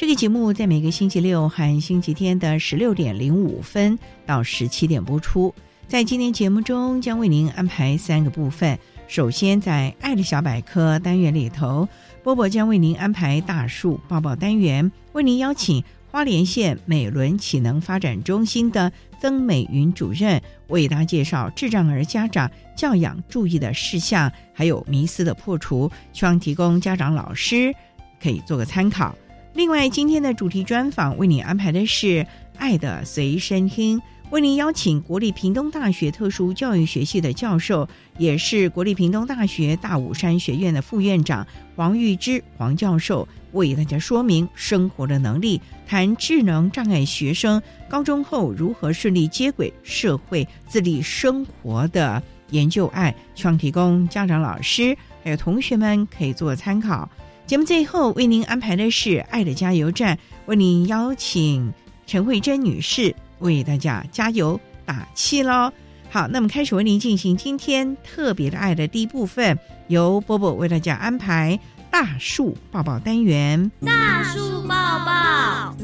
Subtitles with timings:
[0.00, 5.54] 这个节目在每个星期六和星期天的十六点零五分到十七点播出。
[5.86, 8.78] 在今天节目中，将为您安排三个部分。
[9.08, 11.86] 首先，在“爱的小百科”单元里头，
[12.22, 18.90] 波波将为您安排大树抱抱单元，为您邀请花莲县美伦启能发展中心的
[19.20, 27.70] 曾美云主任为大家介绍智障儿家长教养注意的事项，还有迷思的破除，希望提供家长老师
[28.18, 29.14] 可以做个参考。
[29.52, 32.24] 另外，今天的主题专访为你安排的是
[32.56, 34.00] “爱的随身听”。
[34.30, 57.10] 为您邀请国立屏东大学特殊教育学系的教授，也是国立屏东大学大武山学院的副院长黄玉芝黄教授，为大家说明生活的能力，谈智能障碍学生高中后如何顺利接轨社会、自立生活的研究案，希望提供家长、老师还有同学们可以做参考。
[57.50, 60.16] 节目最后为您安排的是“爱的加油站”，
[60.46, 61.74] 为您邀请
[62.06, 63.12] 陈慧珍女士。
[63.40, 65.72] 为大家加油打气喽！
[66.08, 71.58] 好，那么开始为您进行今天特别的爱的第一部分，由波波为大家安排
[71.90, 73.68] 大树抱抱单元。
[73.84, 75.74] 大树抱抱，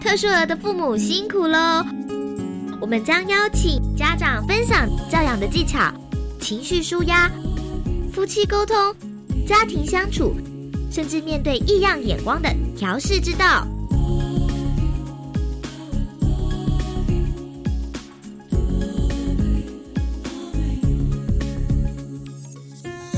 [0.00, 1.84] 特殊儿的父母辛苦喽！
[2.80, 5.92] 我们将邀请家长分享教养的技巧、
[6.38, 7.28] 情绪舒压、
[8.12, 8.94] 夫妻沟通、
[9.46, 10.34] 家庭相处，
[10.90, 13.66] 甚至面对异样眼光的调试之道。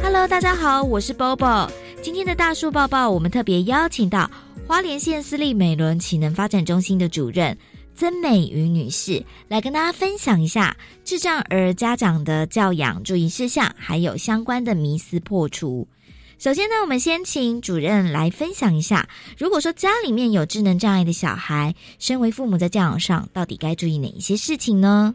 [0.03, 1.71] Hello，大家好，我是 Bobo。
[2.03, 4.31] 今天的大树抱抱，我们特别邀请到
[4.67, 7.57] 花莲县私立美伦启能发展中心的主任
[7.95, 15.87] 曾美云女士，来跟大家分享一下智障儿家长的教养注意事项，还有相关的迷思破除。
[16.41, 19.07] 首先呢，我们先请主任来分享一下，
[19.39, 25.15] 如果说家里面有智能障碍的小孩，身为父母在教养上到底该注意哪一些事情呢？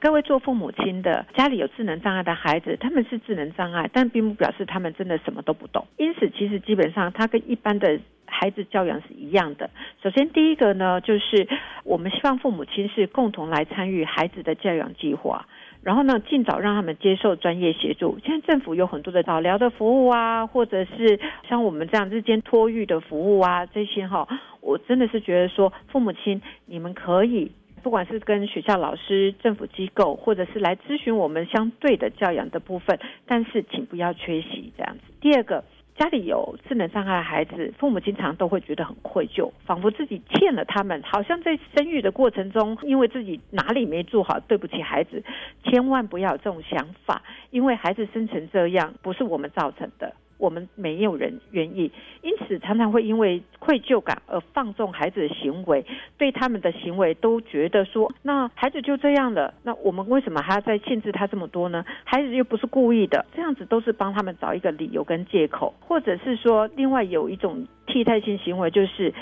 [0.00, 5.86] 各位做父母亲的，家里有智能障碍的孩子，他们是智能障碍，但并不表示他们真的什么都不懂。
[5.98, 9.70] 因此，其实基本上他跟一般的孩子教养是一样的。
[10.02, 11.48] 首先，第一个呢，就是
[11.84, 15.46] 我们希望父母亲是共同来参与孩子的教养计划，
[15.86, 18.18] 然后呢，尽早让他们接受专业协助。
[18.24, 24.26] 现在政府有很多的早疗的服务啊，或者是像我们这样日间托育的服务啊，这些哈，
[24.60, 27.52] 我真的是觉得说，父母亲你们可以。
[27.84, 32.98] 不管是跟学校老师、政府机构，或者是来咨询我们相对的教养的部分，
[33.28, 35.12] 但是请不要缺席这样子。
[35.20, 35.62] 第二个，
[35.98, 45.24] 家里有智能障碍的孩子，父母经常都会觉得很愧疚，仿佛自己欠了他们，好像在生育的过程中，因为自己哪里没做好，对不起孩子。
[45.64, 50.14] 千万不要有这种想法，因为孩子生成这样，不是我们造成的。
[50.38, 51.90] 我们没有人愿意，
[52.22, 55.84] 因此常常会因为愧疚感而放纵孩子的行为，
[56.18, 61.84] 对他们的行为都觉得说，那孩子就这样了，那我们为什么还要再限制他这么多呢？
[62.04, 69.12] 孩子又不是故意的，这样子都是帮他们找一个理由跟借口，或者是说，另外有一种替代性行为，就是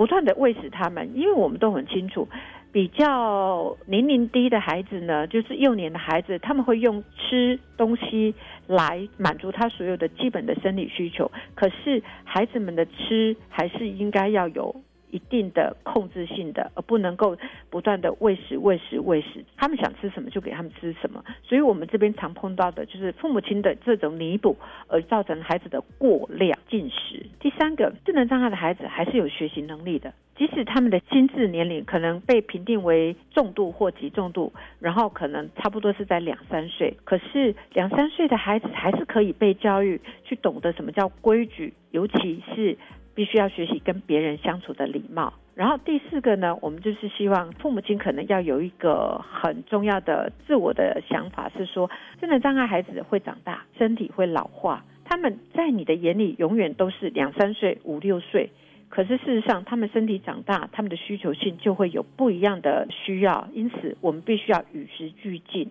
[0.00, 2.26] 不断的喂食他们，因为我们都很清楚。
[2.72, 8.34] 比较年龄低的孩子呢，就是幼年的孩子，他们会用吃东西
[8.66, 11.30] 来满足他所有的基本的生理需求。
[11.54, 14.74] 可是孩子们的吃还是应该要有
[15.10, 17.36] 一定的控制性的，而不能够
[17.68, 19.44] 不断的喂食、喂食、喂食。
[19.56, 21.24] 他们想吃什么就给他们吃什么。
[21.42, 24.56] 所以我们这边常碰到的就是父母亲的这种弥补，
[24.88, 27.26] 而造成孩子的过量进食。
[27.38, 30.12] 第三个，智能障碍的孩子还是有学习能力的。
[30.36, 42.78] 即使他们的心智年龄可能被评定为重度或极重度，然后可能差不多是在两三岁，可是两三岁的孩子还是可以被教育去懂得什么叫规矩，尤其是
[43.20, 45.34] 必须要学习跟别人相处的礼貌。
[45.54, 58.48] 然后第四个呢，我们就是希望父母亲可能要有一个很重要的自我的想法，是说真的障碍孩子会长大，身体会老化，他们在你的眼里永远都是两三岁、五六岁。
[58.88, 65.70] 可是事实上，他们身体长大，他们的需求性就会有不一样的需要，因此我们必须要与时俱进，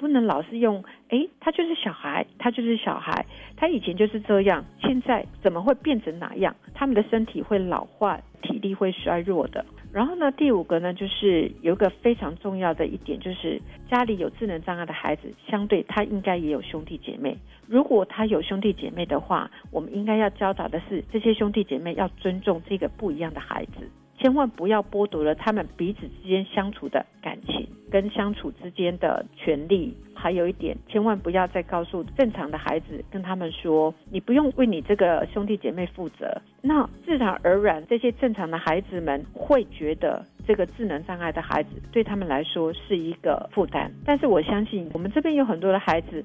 [0.00, 9.62] 不能老是用“哎，他就是小孩，他就是小孩，他以前就是这样，现在怎么会变成哪样？”他们的身体会老化，体力会衰弱的。
[9.92, 13.60] 然后呢，第五个呢，就是有一个非常重要的一点，就是
[13.90, 17.36] 家里有智能障碍的孩子，相对他应该也有兄弟姐妹。
[17.66, 23.86] 如果他有兄弟姐妹的话，我们应该要教导的是，这些兄弟姐妹要尊重这个不一样的孩子，
[24.20, 29.96] 千万不要剥夺了他们彼此之间相处的感情跟相处之间的权利。
[30.14, 36.42] 还有一点，千万不要再告诉正常的孩子，跟他们说，你不用为你这个兄弟姐妹负责。
[36.60, 43.90] 那自然而然，这些正常的孩子们会觉得这个智能障碍的孩子对他们来说是一个负担。
[44.04, 46.22] 但是我相信，我们这边有很多的孩子。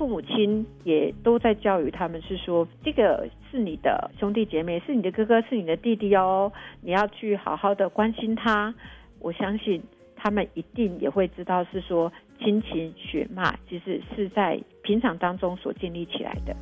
[0.00, 6.50] 父母亲也都在教育他们，是说这个是你的兄弟姐妹，是你的哥哥，是你的弟弟哦，
[6.80, 8.74] 你要去好好的关心他。
[9.18, 9.78] 我相信
[10.16, 16.56] 他们一定也会知道，是说亲情血脉其实是在平常当中所建立起来的。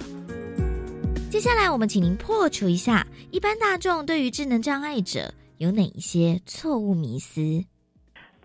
[1.30, 7.64] 接下来，我们请您破除一下一般大众对于智能障碍者有哪一些错误迷思。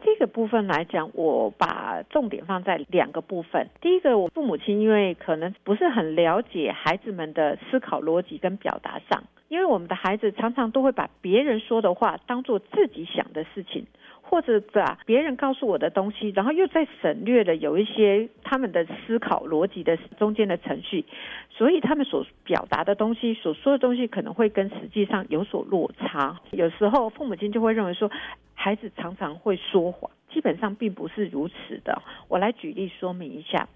[0.03, 3.69] 这个部分来讲，我把重点放在两个部分。
[3.81, 9.23] 第一个，我父母亲因为可能不是很了解孩子们的思考逻辑跟表达上，
[9.53, 13.85] 因为我们的孩子常常都会把别人说的话当做自己想的事情。
[14.25, 21.05] 或者把别人告诉我的东西，然后又在省略了有一些他们的思考逻辑的中间的程序，
[21.51, 26.39] 所以他们所表达的东西、所说的东西可能会跟实际上有所落差。
[26.49, 28.09] 有时候父母亲就会认为说，
[28.55, 32.01] 孩子常常会说谎，基本上并不是如此的。
[32.27, 33.67] 我来举例说明一下，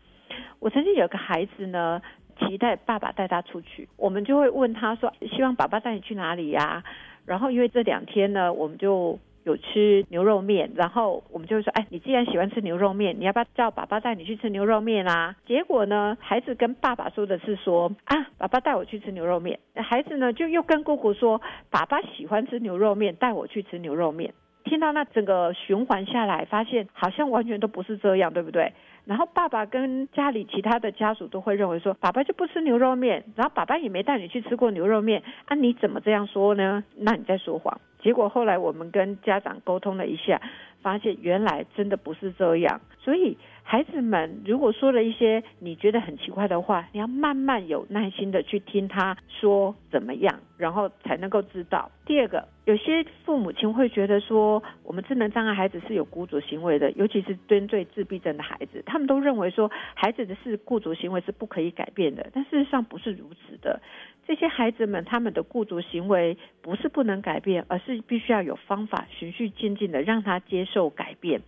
[0.59, 2.01] 我曾经有个孩子呢，
[2.39, 6.84] 期待爸爸带他出去，我们就会问他说，希望爸爸带你去哪里呀？
[7.25, 9.19] 然后因为这两天呢，我们就。
[9.44, 15.38] 有吃牛肉面，然后我们就会说，哎，你既然喜欢吃牛肉面，你要不要叫爸爸带你去吃牛肉面啊？
[15.45, 19.57] 结果呢，孩子跟爸爸说的是说，啊，爸爸带我去吃牛肉面。
[19.75, 24.34] 孩子呢，就又跟姑姑说，爸爸喜欢吃牛肉面，带我去吃牛肉面。
[24.66, 28.74] 听到那整个循环下来，发现好像完全都不是这样，对不对？
[29.07, 36.83] 然后爸爸跟家里其他的家属都会认为说，爸爸就不吃牛肉面，然后爸爸也没带你去吃过牛肉面，啊，你怎么这样说呢？
[36.95, 37.80] 那你在说谎。
[38.01, 40.42] 结果后来我们跟家长沟通了一下，
[40.81, 43.38] 发现原来真的不是这样，所以。
[43.69, 51.91] 孩子们如果说了一些你觉得很奇怪的话，你要慢慢有耐心的去听他说怎么样，然后才能够知道。
[52.05, 63.81] 第二个，有些父母亲会觉得说，我们智能障碍孩子是有孤独行为的，尤其是针对自闭症的孩子，他们都认为说孩子的是孤独行为是不可以改变的，但事实上不是如此的。
[64.25, 71.41] 这些孩子们他们的孤独行为不是不能改变，而是必须要有方法循序渐进的让他接受改变。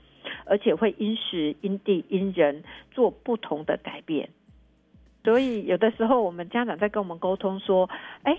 [0.45, 4.29] 而且会因时因地因人做不同的改变，
[5.23, 7.89] 所以有的时候我们家长在跟我们沟通说
[8.23, 8.37] ：“哎，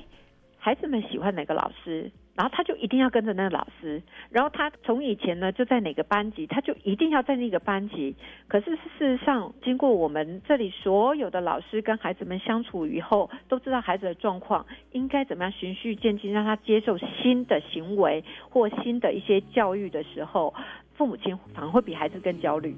[0.59, 4.03] 孩子们喜欢哪个老师，然后他就一定要跟着那个老师。
[4.31, 8.15] 然后他从以前呢就在哪个班级，他就一定要在那个班级。
[8.49, 20.55] 可是事实上，经过我们这里所有的老师跟孩子们相处以后，都知道孩子的状况应该怎么样循序渐进，让他接受新的行为或新的一些教育的时候。”
[21.01, 22.77] 父母亲反而会比孩子更焦虑。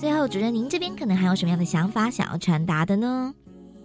[0.00, 3.32] 最后，主任，您这边可能还有什么样的想法想要传达的呢？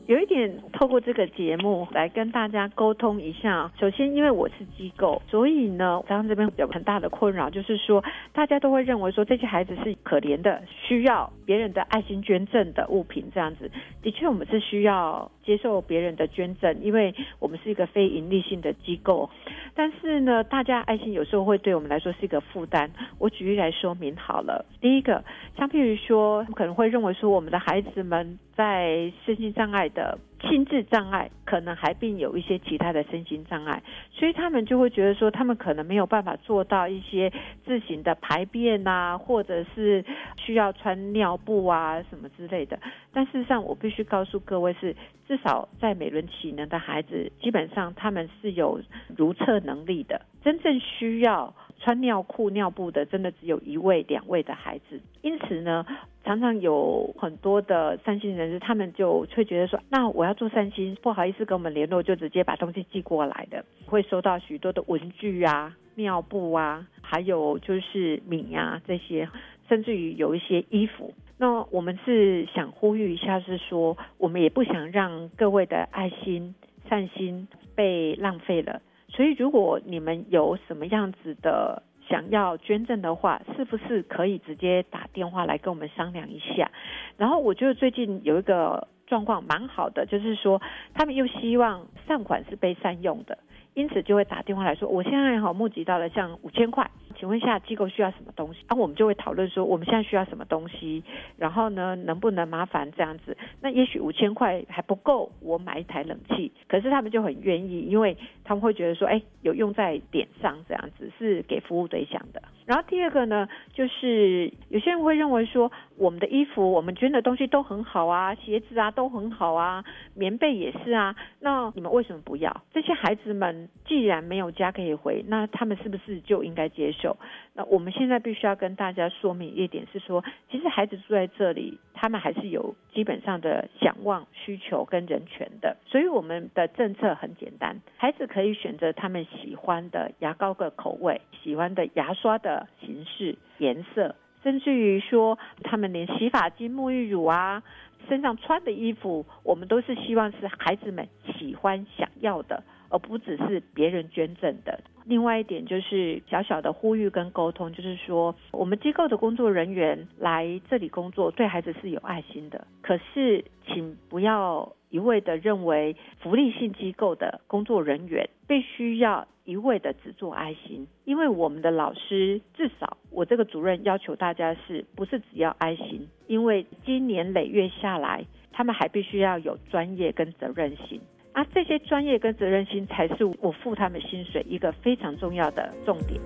[0.08, 3.72] 有一点透过这个节目来跟大家沟通一下。
[3.80, 13.72] 首先，因为我是机构，所以呢，台湾这边有很大的困扰，就是说大家都会认为说这些孩子是可怜的，需要别人的爱心捐赠的物品这样子。
[14.02, 19.30] 的确，我们是需要接受别人的捐赠，因为我们是一个非盈利性的机构。
[19.76, 22.92] 但是呢，大家爱心有时候会对我们来说是一个负担。
[23.20, 24.66] 我举例来说明好了。
[24.82, 25.24] 第一个，
[25.58, 28.40] 像譬如说，可能会认为说我们的孩子们。
[28.56, 30.16] 在身心障碍的
[30.50, 33.82] 心智障碍，可能还并有一些其他的身心障碍，
[34.12, 37.32] 所以他们就会觉得说，他们可能没有办法做到一些
[37.66, 40.04] 自行的排便啊，或者是
[40.38, 42.78] 需要穿尿布啊什么之类的。
[43.14, 44.96] 但事实上，我必须告诉各位是，
[45.28, 48.82] 至少在美伦启能的孩子，基本上他们是有
[49.16, 50.22] 如厕能力的。
[50.44, 55.00] 真正需要穿尿裤、尿布的，真的只有一位、两位的孩子。
[55.22, 55.86] 因此呢。
[56.25, 69.28] 常常有很多的善心人士，他们就会觉得说，那我要做善心，不好意思跟我们联络，就直接把东西寄过来的，会收到许多的文具啊、尿布啊，还有就是米啊这些，
[69.68, 71.13] 甚至于有一些衣服。
[71.38, 76.56] 那我们是想呼吁一下，是说我们也不想让各位的爱心、
[76.88, 78.82] 善心被浪费了，
[79.13, 81.84] 所以如果你们有什么样子的。
[82.10, 86.70] 想要捐赠的话，是不是可以直接打电话来跟我们商量一下？
[87.15, 90.62] 然后我觉得最近有一个状况蛮好的，就是说
[90.93, 93.39] 他们又希望善款是被善用的，
[93.74, 96.89] 因此就会打电话来说，我现在好募集到了像五千块。
[97.15, 98.65] 请问一下，机构需要什么东西？
[98.68, 101.03] 啊，我们就会讨论说，我们现在需要什么东西，
[101.38, 103.38] 然后呢，能不能麻烦这样子？
[103.62, 106.51] 那也许五千块还不够，我买一台冷气。
[106.68, 112.42] 可是他们就很愿意，因为他们会觉得说，哎，有用在点上，这样子是给服务对象的。
[112.65, 122.63] 然后第二个呢，就是有些人会认为说，我们的衣服，我们捐的东西都很好啊，鞋子啊都很好啊，棉被也是啊，那你们为什么不要？
[122.74, 127.17] 这些孩子们既然没有家可以回，那他们是不是就应该接受？
[127.53, 135.77] 那我们现在必须要跟大家说明一点是说，其实孩子住在这里，他们还是有基本上的想望、需求跟人权的。
[135.86, 147.63] 所以我们的政策很简单，孩子可以选择他们喜欢的牙膏的口味、喜欢的牙刷的形式、颜色，甚至于说他们连洗发精、沐浴乳啊、
[148.10, 152.63] 身上穿的衣服，我们都是希望是孩子们喜欢、想要的。
[152.94, 154.80] 而不只是别人捐赠的。
[155.06, 162.68] 另外一点就是小小的呼吁跟沟通，就是说我们机构的工作人员来这里工作，对孩子是有爱心的。
[162.84, 176.08] 可是，请不要一味的认为福利性机构的工作人员必须要一味的只做爱心，因为我们的老师至少我这个主任要求大家是不是只要爱心？
[176.28, 181.02] 因为今年累月下来，他们还必须要有专业跟责任心。
[181.34, 186.20] 啊，这些专业跟责任心才是我付他们薪水一个非常重要的重点。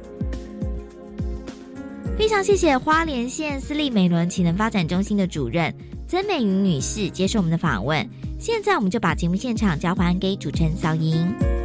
[2.17, 5.73] 非常谢谢花莲县私立美伦启能发展中心的主任
[6.07, 8.05] 曾美云女士接受我们的访问。
[8.39, 11.56] 现在我们就把节目现场交还给主持人小莹。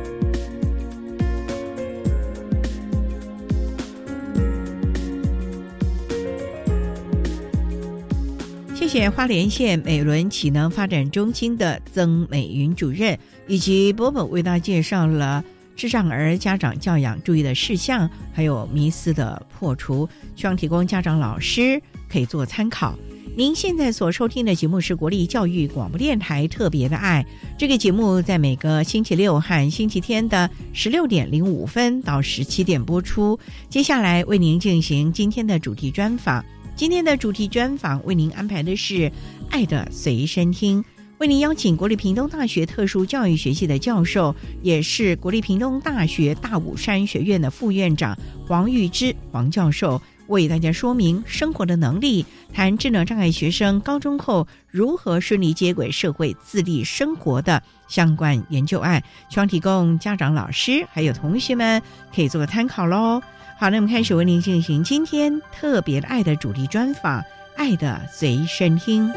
[8.93, 13.19] 谢花莲县美伦启能发展中心的曾美云主任。
[13.47, 15.43] 以及波波为大家介绍了
[15.75, 20.07] 智障儿家长教养注意的事项，还有迷思的破除，
[20.37, 22.95] 希望提供家长老师可以做参考。
[23.35, 27.25] 您现在所收听的节目是国立教育广播电台特别的爱，
[27.57, 33.41] 这个节目在每个星期六和星期天的十六点零五分到十七点播出。
[33.71, 36.45] 接下来为您进行今天的主题专访，
[36.83, 38.95] 今天的主题专访为您安排的是
[39.51, 40.83] 《爱的随身听》。
[41.19, 61.81] 为您邀请国立屏东大学特殊教育学系的教授，也是国立屏东大学大武山学院的副院长黄玉芝黄教授，为大家说明生活的能力，谈智能障碍学生高中后如何顺利接轨社会、自立生活的相关研究案，希望提供家长、老师还有同学们
[62.13, 63.23] 可以做个参考喽。
[63.63, 67.21] 好，那我们开始为您进行今天特别的爱的主题专访，
[67.55, 69.09] 《爱的随身听》。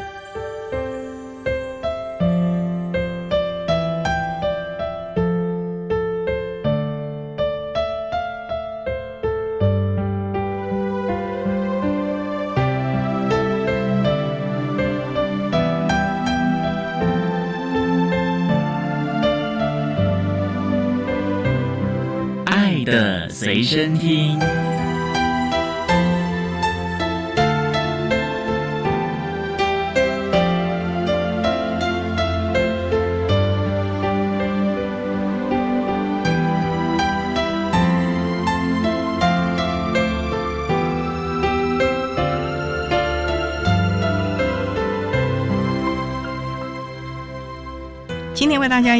[23.76, 24.65] 随身听。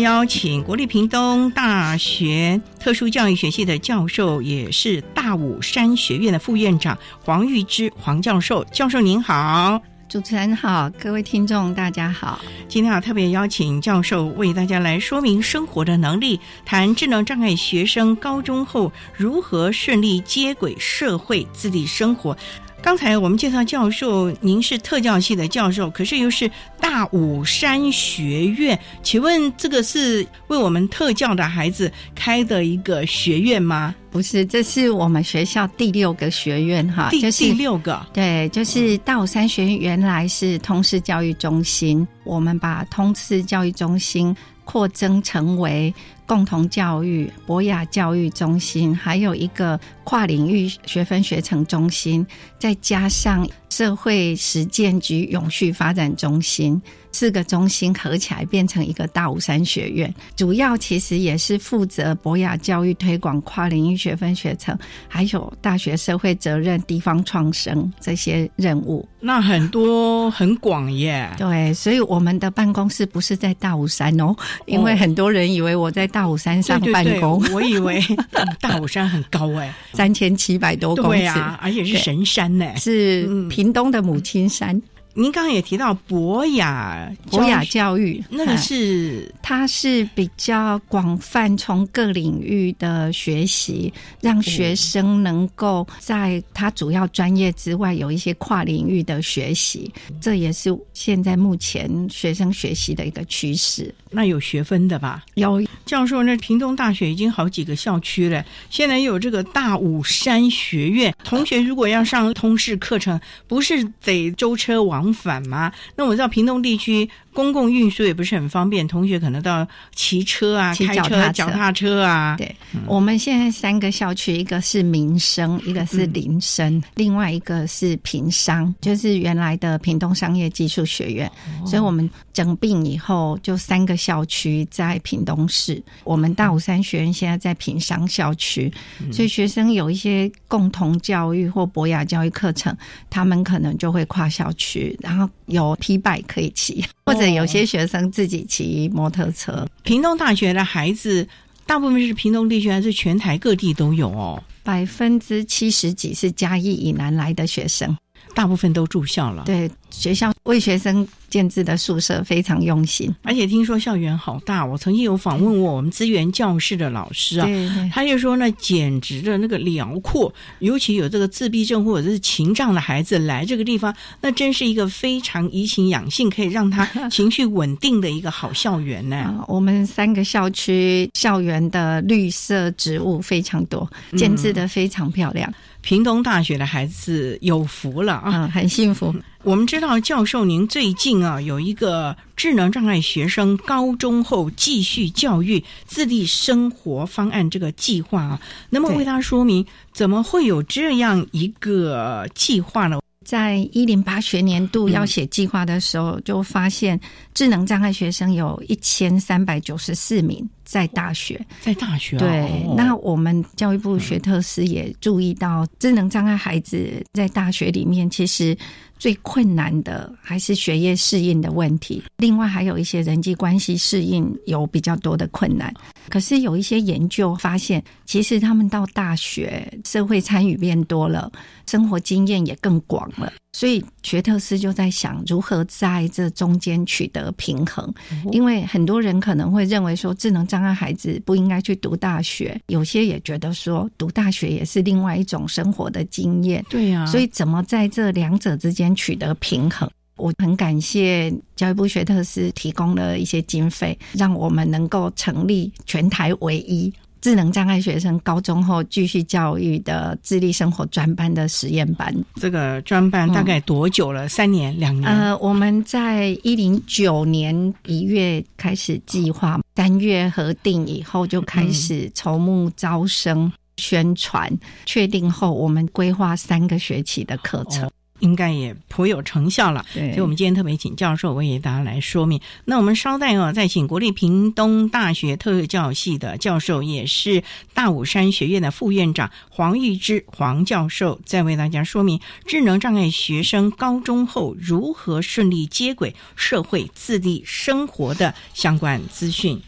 [0.07, 8.65] 邀请国立屏东大学特殊教育学系的教授，也是大武山学院的副院长黄玉芝黄教授。
[8.67, 12.41] 教授您好，主持人好，各位听众大家好。
[12.69, 22.39] 今天啊，特别邀请教授为大家来说明生活的能力，谈智能障碍学生高中后如何顺利接轨社会、自立生活。
[22.83, 26.49] 刚才我们介绍教授，您是特教系的教授，可是又是
[26.81, 33.93] 大武山学院，请问这个是为我们特教的孩子开的一个学院吗？
[34.11, 45.93] 不是，这是我们学校第六个学院哈，第就是第六个对，就是大武山学院原来是通识教育中心，我们把通识教育中心扩增成为
[46.27, 52.27] 共同教育、博雅教育中心，还有一个跨领域学分学程中心，
[52.59, 56.81] 再加上社会实践局永续发展中心。
[57.13, 64.79] 四个中心合起来变成一个大武山学院，主要其实也是负责博雅教育推广、跨领域学分学程，
[65.09, 69.09] 还有大学社会责任、地方创生这些任务。
[69.19, 71.27] 那很多很广耶。
[71.39, 82.65] 对，所以我们的办公室不是在大武山哦，因为很多人以为我在大武山上对对对办公，我以为嗯 大武山很高哎，三千七百多公尺，对啊，而且是神山呢。
[82.79, 83.47] 是嗯。
[83.51, 84.81] 屏东的母亲山，
[85.19, 103.95] 您刚刚也提到博雅博雅教教育那个嗯是它是比较广泛，从各领域的学习，让学生能够在他主要专业之外有一些跨领域的学习，这也是现在目前学生学习的一个趋势。
[104.11, 105.25] 那有学分的吧？
[105.35, 111.15] 有教授，那屏东大学已经好几个校区了，现在有这个大武山学院。
[111.23, 115.73] 同学如果要上通识课程，不是得舟车往反吗？
[115.97, 121.33] 那我知道屏东地区公共运输也不是很方便，同学可能到骑车啊、骑开车、脚踏车。
[121.33, 122.35] 脚踏车啊。
[122.39, 131.31] 对，我们现在三个校区，一个是民生，一个是林生，另外一个是平商，就是原来的屏东商业技术学院。
[131.67, 135.83] 所以我们整并以后，就三个校区在屏东市。
[136.05, 138.73] 我们大武山学院现在在平商校区，
[139.13, 142.75] 所以学生有一些共同教育或博雅教育课程，
[143.11, 149.65] 他们可能就会跨校区，然后有 T bike 可以骑，或者有些学生自己骑摩托车。
[149.85, 151.27] 屏东大学的孩子，
[151.65, 154.43] 大部分是屏东地区还是全台各地都有哦？
[154.65, 157.97] 百分之七十几是嘉义以南来的学生，
[158.37, 159.45] 大部分都住校了。
[159.47, 163.13] 对学校为学生建制的宿舍非常用心。
[163.23, 179.17] 而且听说校园好大，我曾经有访问过我们资源教室的老师啊，对对他就说呢，简直的那个辽阔，尤其有这个自闭症或者是情障的孩子来这个地方，那真是一个非常怡情养性，可以让他情绪稳定的一个好校园呢。
[179.17, 185.51] 啊，我们三个校区校园的绿色植物非常多，建制的非常漂亮，
[185.87, 188.33] 屏东大学的孩子有福了啊！
[188.35, 189.15] 嗯，很幸福。
[189.45, 202.99] 我们知道教授您最近啊有一个智能障碍学生高中后继续教育自立生活方案这个计划啊，能不能为他说明怎么会有这样一个计划呢？
[203.27, 206.99] 在一零八学年度要写计划的时候，就发现
[207.35, 211.45] 智能障碍学生有一千三百九十四名在大学。
[211.61, 218.57] 在大学、啊、对哦，那我们教育部学特司也注意到，智能障碍孩子在大学里面，其实
[218.97, 225.75] 最困难的还是学业适应的问题，另外还有一些人际关系适应有比较多的困难。
[226.09, 231.31] 可是有一些研究发现，其实他们到大学，社会参与变多了，
[231.69, 233.33] 生活经验也更广了。
[233.53, 237.91] 所以学特斯就在想如何在这中间取得平衡，
[238.31, 246.63] 因为很多人可能会认为说智能障碍孩子不应该去读大学，有些也觉得说读大学也是另外一种生活的经验。
[246.69, 249.91] 对呀、所以怎么在这两者之间取得平衡？
[250.19, 262.15] 我很感谢教育部学特斯提供了一些经费，让我们能够成立全台唯一智能障碍学生高中后继续教育的智力生活专班的实验班。
[262.35, 264.29] 这个专班大概多久了？
[264.29, 265.11] 三年、两年？
[265.11, 274.53] 呃，我们在一零九年一月开始计划，三月核定以后就开始筹募招生、宣传，
[274.85, 277.91] 确定后我们规划三个学期的课程。
[278.21, 279.85] 应该也颇有成效了。
[279.95, 282.41] 对所以我们今天特别请教授为大家来说明。
[282.65, 287.43] 那我们稍待哦，再请国立屏东大学特教系的教授，也是
[287.75, 299.61] 大武山学院的副院长黄玉芝黄教授，再为大家说明智能障碍学生高中后如何顺利接轨社会自立生活的相关资讯。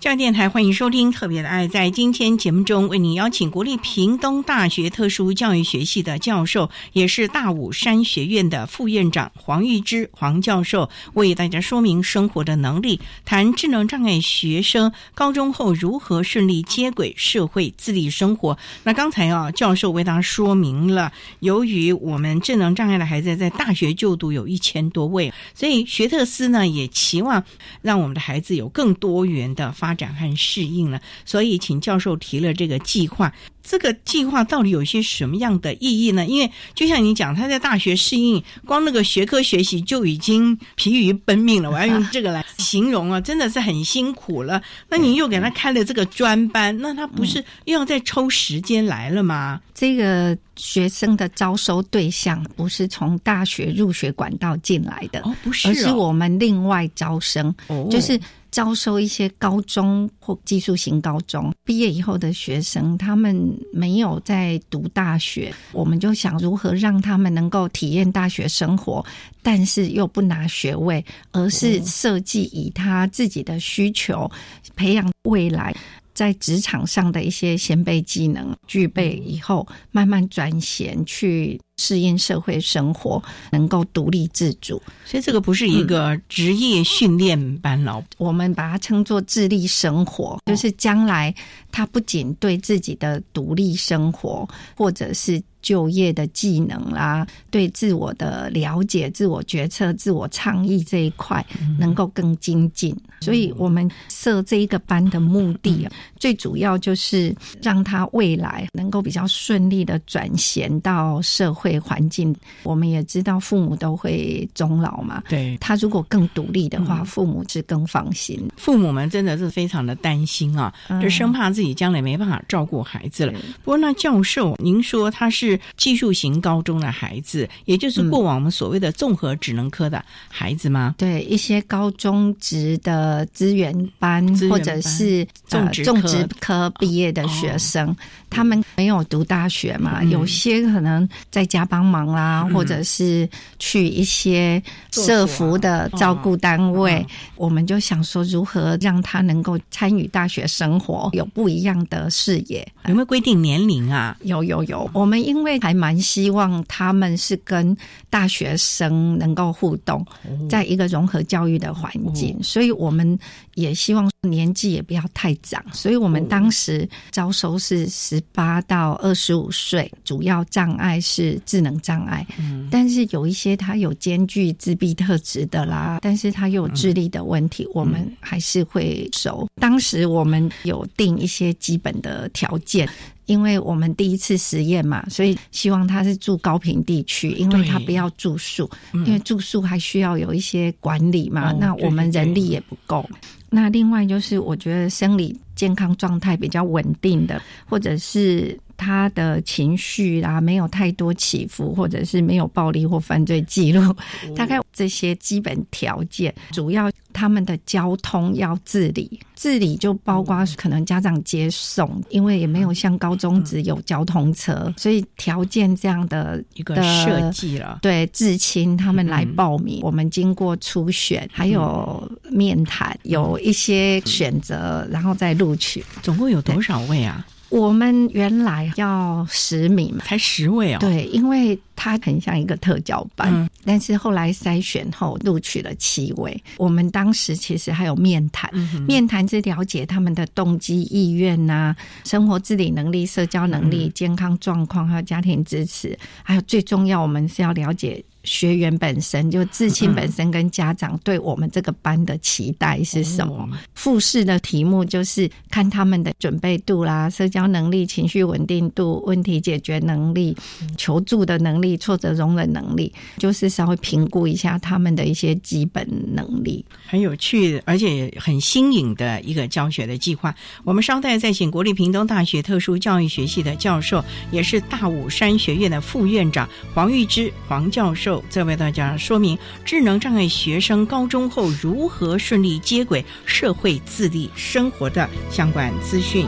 [0.00, 1.68] 教育电台，欢迎收听《特别的爱》。
[1.70, 18.56] 在今天节目中，为您邀请国立屏东大学特殊教育学系的教授，也是大武山学院的副院长黄玉芝黄教授，为大家说明生活的能力，谈智能障碍学生高中后如何顺利接轨社会自立生活。
[18.84, 27.44] 那刚才啊，教授为大家说明了，由于我们智能障碍的孩子在大学就读有一千多位，所以学特斯呢也期望
[27.82, 33.32] 让我们的孩子有更多元的发展和适应了，所以请教授提了这个计划。
[33.62, 36.26] 这个计划到底有些什么样的意义呢？
[36.26, 41.70] 因为就像你讲，他在大学适应，光那个学科学习就已经疲于奔命了。
[41.70, 44.60] 我要 用这个来形容啊，真的是很辛苦了。
[44.88, 49.60] 那你又给他开了这个专班，那他不是又要再抽时间来了吗？
[49.74, 58.18] 这个学生的招收对象不是从大学入学管道进来的，哦，不是、而是我们另外招生，哦就是
[58.50, 69.04] 招收一些高中或技术型高中毕业以后的学生，他们没有在读大学，我们就想如何让他们能够体验大学生活，
[69.42, 74.30] 但是又不拿学位，而是设计以他自己的需求
[74.74, 75.74] 培养未来。
[76.12, 84.80] 在职场上的一些先辈技能具备以后，慢慢转衔去适应社会生活，能够独立自主。
[85.06, 88.04] 所以这个不是一个职业训练班了。
[88.18, 91.34] 我们把它称作自立生活，就是将来
[91.72, 101.44] 他不仅对自己的独立生活，或者是就业的技能啦，对自我的了解、自我决策、自我倡议这一块
[101.78, 102.94] 能够更精进。
[103.20, 112.34] 所以我们设这一个班的目的啊，最主要就是让他未来能够比较顺利的转衔到社会环境。
[112.62, 118.40] 我们也知道父母都会终老嘛，对，他如果更独立的话，父母是更放心。
[118.56, 123.32] 父母们真的是非常的担心啊，嗯就生怕自己将来没办法照顾孩子了。
[123.64, 130.94] 不过，那教授，您说他是技术型高中的孩子，也就是过往我们所谓的综合职能科的孩子吗？
[130.98, 137.94] 对一些高中职的资源班，或者是呃种植科种植科毕业的学生，
[138.28, 147.04] 他们没有读大学嘛，嗯有些可能在家帮忙啦，或者是去一些社服的照顾单位，
[147.36, 152.66] 我们就想说如何让他能够参与大学生活，有不一样的视野。
[152.86, 154.16] 有没有规定年龄啊？
[154.22, 157.76] 有有有，我们因为还蛮希望他们是跟
[158.08, 160.06] 大学生能够互动，
[160.48, 163.18] 在一个融合教育的环境，所以我们
[163.54, 172.26] 也希望年纪也不要太长，所以我们当时招收是十八到二十五岁，主要障碍是智能障碍，
[172.70, 179.48] 但是有一些他有兼具自闭特质的啦，但是他又有智力的问题，我们还是会收。
[179.60, 182.88] 当时我们有定一些基本的条件。
[183.26, 193.08] 因为我们第一次实验嘛，所以希望他是住高平地区，因为他不要住宿，因为住宿还需要有一些管理嘛，哦那我们人力也不够。
[193.48, 203.94] 那另外就是，我觉得生理健康状态比较稳定的，或者是他的情绪啊没有太多起伏，或者是没有暴力或犯罪记录，
[204.34, 217.80] 大概这些基本条件，主要他们的交通要自理，自理就包括可能家长接送，因为也没有像高中只有交通车，所以条件这样的一个的设计了。
[217.82, 225.84] 对至亲他们来嗯报名，我们经过初选，还有面谈，有一些选择，然后再录取。
[226.00, 227.26] 总共有多少位啊？
[227.50, 236.38] 我们原来要十名嘛，才十位哦。，对，因为它很像一个特教班，嗯但是后来筛选后录取了七位。
[236.58, 248.04] 我们当时其实还有面谈，嗯面谈是了解他们的动机、意愿呐、生活自理能力、社交能力、嗯健康状况，还有家庭支持，还有最重要，我们是要了解。
[248.22, 253.34] 学员本身就自亲本身跟家长对我们这个班的期待是什么？
[253.34, 260.36] 哦复试的题目就是看他们的准备度啦、社交能力、情绪稳定度、问题解决能力、
[260.76, 266.64] 求助的能力、挫折容忍能力，就是稍微评估一下他们的一些基本能力。
[266.86, 270.34] 很有趣，而且很新颖的一个教学的计划。
[270.64, 286.26] 我们稍待再请国立屏东大学特殊教育学系的教授，也是大武山学院的副院长黄玉芝黄教授，再为大家说明智能障碍学生高中后如何顺利接轨社会自立生活的相关资讯。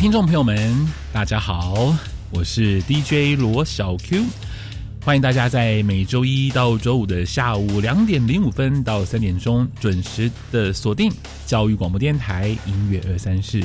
[0.00, 1.94] 听众朋友们，大家好，
[2.30, 4.24] 我是 DJ 罗小 Q，
[5.04, 11.12] 欢迎大家在每周一到周五的下午两点零五分到三点钟准时的锁定
[11.44, 13.62] 教育广播电台音乐二三室。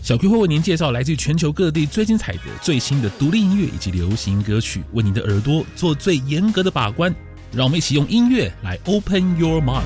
[0.00, 7.14] 小 Q 会为您介绍来自全球各地最精彩的最新的独立音乐以及流行歌曲，为您的耳朵做最严格的把关。
[7.52, 9.82] 让我们一起用音乐来 Open Your Mind。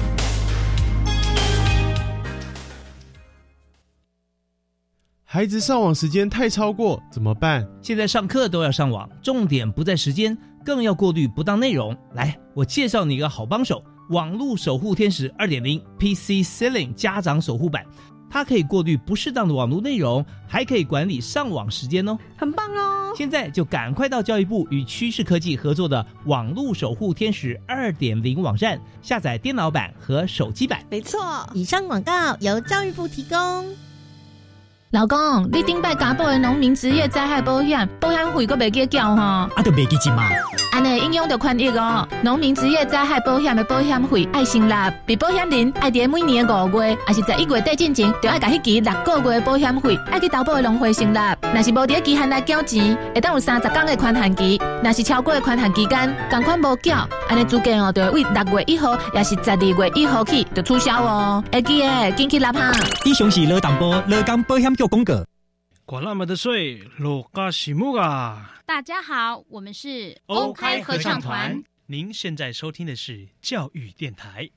[5.32, 7.64] 孩子上网时间太超过怎么办？
[7.80, 11.96] 现在上课都要上网，重点不在时间，更要过滤不当内容。
[12.12, 17.86] 来，我介绍你一个好帮手——网络守护天使二点零 PC Ceiling 家长守护版。
[18.28, 23.12] 它可以过滤不适当的网络内容，还可以管理上网时间哦，很棒哦！
[23.16, 30.84] 现在就赶快到教育部与趋势科技合作的网络守护天使二点零网站下载电脑版和手机版。
[30.90, 33.64] 没错，以上广告由教育部提供。
[34.92, 39.22] 老公，你顶摆加保的农民职业灾害保险，保险费阁未记缴吼？
[39.22, 40.24] 啊，都未记钱嘛？
[40.72, 42.09] 安尼应用着权益哦。
[42.22, 44.72] 农民职业灾害保险的保险费爱成立，
[45.07, 51.18] 被保险人爱伫每年的五月，还是十一月底进前，就爱甲迄期六个月的保险费爱去投保的农会成立。
[51.55, 54.61] 若是无伫期限内缴钱，会当有三十天的宽限期。
[54.83, 61.44] 若是超过的宽限期间，共款无缴，安尼资格哦，就会为六月一号，也是十二月一号起就取消哦。
[61.53, 62.72] 会记诶，紧去立哈。
[63.05, 64.74] 以上是罗淡波罗港保险。
[64.86, 65.26] 公格，
[65.84, 68.54] 管那么的水，落嘎西木啊！
[68.66, 71.62] 大家好，我们是欧开合唱团。
[71.86, 74.48] 您现在收听的是教育电台。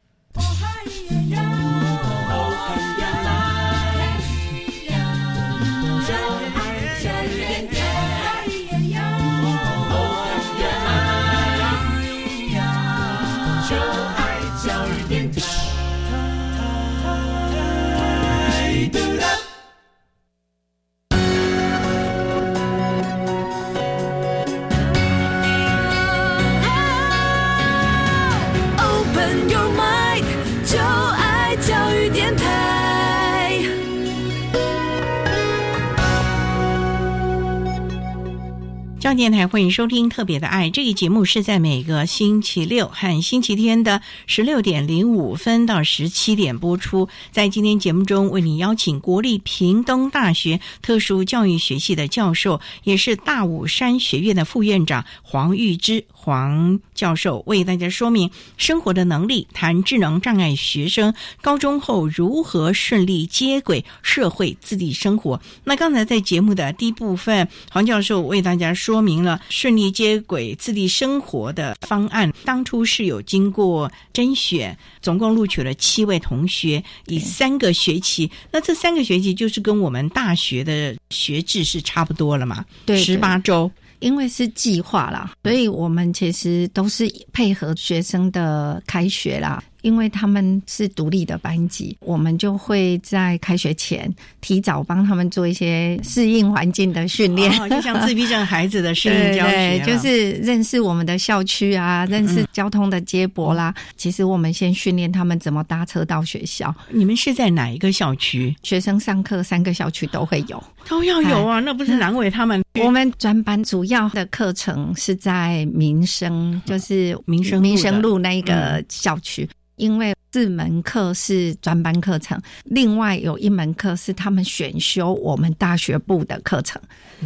[39.16, 47.08] 电台欢迎收听《特别的爱》这个节目，是在每个星期六和星期天的十六点零五分到十七点播出。
[47.32, 65.40] 在今天节目中，为你邀请国立屏东大学特殊教育学系的教授，也是大武山学院的副院长黄玉芝黄教授，为大家说明生活的能力，谈智能障碍学生高中后如何顺利接轨社会自立生活。
[65.66, 69.04] 那刚才在节目的第一部分，黄教授为大家说。
[69.04, 78.32] 明了顺利接轨自立生活的方案，当初是有经过甄选，总共录取了七位同学，以三个学期。
[78.50, 82.64] 那这三个学期就是跟我们大学的学制是差不多了嘛？
[82.86, 83.70] 对，十八周，
[84.04, 89.64] 因为是计划啦，所以我们其实都是配合学生的开学啦。
[89.84, 103.74] 因为他们是独立的班级，我们就会在开学前提早帮他们做一些适应环境的训练，就像自闭症孩子的适应教学，就是认识我们的校区啊，认识交通的接驳啦。
[103.98, 106.74] 其实我们先训练他们怎么搭车到学校。
[106.90, 108.56] 你们是在哪一个校区？
[108.64, 112.64] 学生上课三个校区都会有，都要有啊，那不是难为他们。
[112.80, 119.48] 我们专班主要的课程是在民生，就是民生民生路那一个校区。
[119.76, 126.82] 因为四门课是专班课程，另外有一门课是他们选修我们大学部的课程，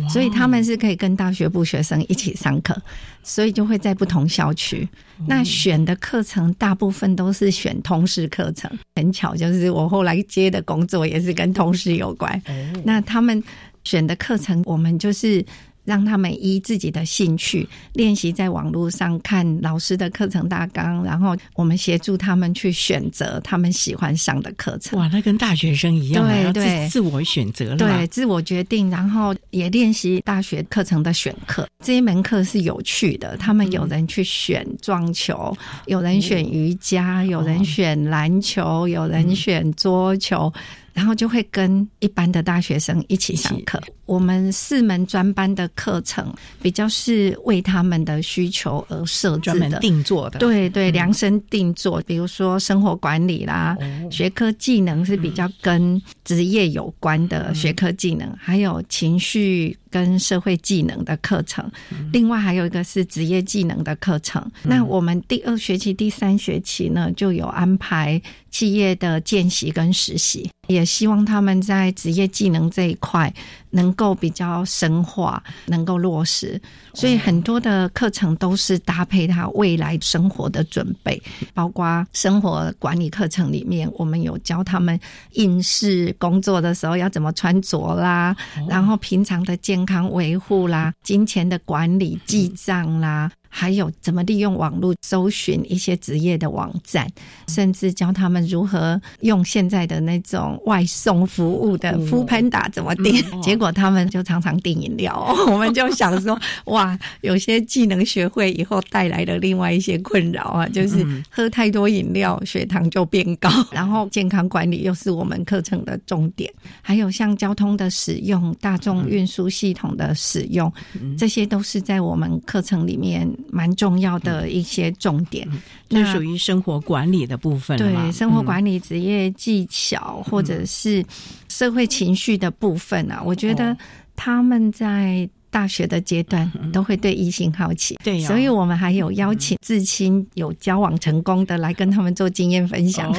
[0.10, 2.76] 所以他们是可以跟大学部学生一起上课，
[3.24, 4.88] 所以就会在不同校区。
[5.26, 12.42] 那选的课程大部分都是选通识课程，很巧就是我后来接的工作也是跟通识有关。
[12.84, 13.42] 那他们
[13.84, 15.46] 选的课程，我们就是。
[15.88, 25.00] 让他们依自己的兴趣练习，在网络上看老师的课程大纲，然后我们协助他们去选择他们喜欢上的课程。
[25.00, 31.66] 哇，那跟大学生一样，对对，自我选择了，对，自我决定，然后也练习大学课程的选课。
[31.82, 40.52] 这一门课是有趣的，他们有人去选撞球，有人选瑜伽，有人选篮球，有人选桌球。
[40.98, 43.80] 然后就会跟一般的大学生一起上课。
[44.08, 50.40] 我们四门专班的课程比较是为他们的需求而设置的，定做的。
[50.40, 52.02] 对对，量身定做。
[52.08, 53.78] 比如说生活管理啦，
[54.10, 59.78] 学科技能是比较跟职业有关的学科技能，还有情绪。
[59.90, 61.70] 跟社会技能的课程，
[62.12, 64.44] 另外还有一个是职业技能的课程。
[64.64, 73.34] 那我们第二学期、第三学期呢，就有安排企业的见习跟实习，也希望他们在职业技能这一块
[73.70, 76.60] 能够比较深化，能够落实。
[76.94, 81.22] 所以很多的课程都是搭配他未来生活的准备，
[81.54, 85.00] 包括生活管理课程里面，我们有教他们
[85.34, 88.36] 应试工作的时候要怎么穿着啦，
[88.68, 93.32] 然后平常的健康维护啦，金钱的管理、记账啦。
[93.50, 97.08] 还有怎么利用网络搜寻一些职业的网站，
[97.48, 103.24] 甚至教他们如何用现在的那种外送服务的敷喷打怎么订。
[103.42, 113.50] 结果他们就常常订饮料， 我们就想说，哇，有些技能学会以后带来的另外一些困扰啊，就是喝太多饮料，血糖就变高。
[113.72, 120.72] 然后健康管理又是我们课程的重点，还有像交通的使用、大众运输系统的使用，
[121.18, 123.28] 这些都是在我们课程里面。
[123.52, 125.48] 蛮重要的一些重点，
[125.90, 127.78] 那属于生活管理的部分。
[127.78, 131.04] 对，生活管理、职业技巧或者是
[131.50, 133.76] 社会情绪的部分啊，我觉得
[134.16, 137.96] 他们在大学的阶段都会对异性好奇。
[138.04, 143.14] 对，所以我们还有邀请至亲有交往成功的来跟他们做经验分享。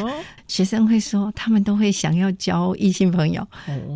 [0.46, 3.46] 学生会说，他们都会想要交异性朋友。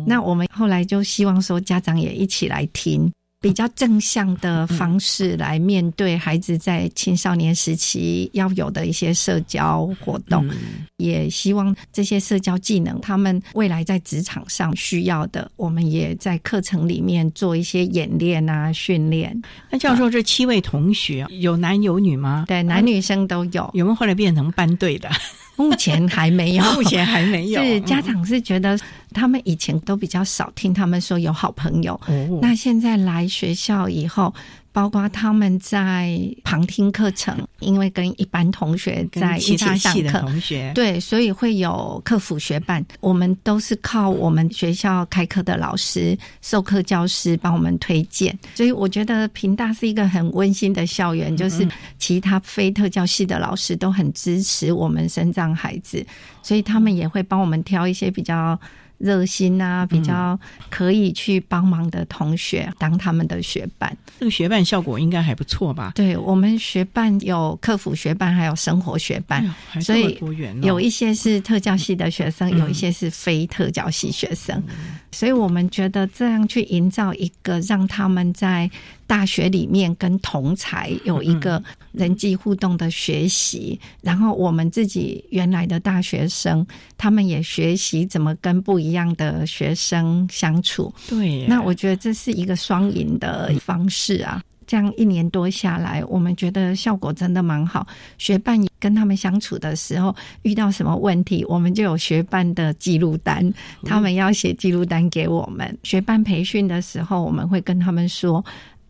[0.05, 3.11] 那我们后来就希望说，家长也一起来听。
[3.43, 10.49] 比较正向的方式来面对孩子在青少年时期要有的一些社交活动，
[10.95, 19.37] 也希望这些社交技能，他们未来在职场上需要的，我们也在课程里面做一些演练啊训练。
[19.69, 22.45] 那教授，这七位同学有男有女吗？
[22.47, 23.69] 对，男女生都有。
[23.73, 25.09] 有没有后来变成班队的？
[25.55, 27.61] 目前还没有，目前还没有。
[27.61, 28.77] 是家长是觉得
[29.11, 31.99] 他们以前都比较少听他们说有好朋友，
[32.41, 34.33] 那现在来学校以后。
[34.73, 42.83] 包括他们在旁听课程，因为跟一般同学在一起上课，同学对，所以会有客服学伴。
[42.99, 48.37] 我们都是靠我们学校开课的老师、授课教师帮我们推荐。
[48.55, 51.67] 所以我觉得平大是一个很温馨的校园，就是
[51.99, 56.03] 其他非特教系的老师都很支持我们生长孩子，
[56.41, 58.59] 所以他们也会帮我们挑一些比较。
[59.03, 60.39] 热心啊，比较
[60.69, 65.91] 可以去帮忙的同学当他们的学伴，这个学伴效果应该还不错吧？
[65.93, 69.45] 对我们学伴有客服学伴，还有生活学伴，
[69.81, 70.17] 所以
[70.61, 74.63] 有一些是特教系的学生，有一些是非特教系学生，
[75.11, 78.71] 所以我们觉得这样去营造一个让他们在。
[79.05, 81.61] 大学里面跟同才有一个
[81.91, 86.65] 人际互动的学习，然后我们自己原来的大学生，
[86.97, 90.93] 他们也学习怎么跟不一样的学生相处。
[91.07, 94.41] 对，那我觉得这是一个双赢的方式啊。
[94.65, 97.85] 这样一年多下来，我们觉得效果真的蛮好。
[98.17, 105.77] 学伴跟他们相处的时候，遇到什么问题，我们就有学伴的记录单，他们要写记录单给我们。
[105.83, 108.43] 学伴培训的时候，我们会跟他们说。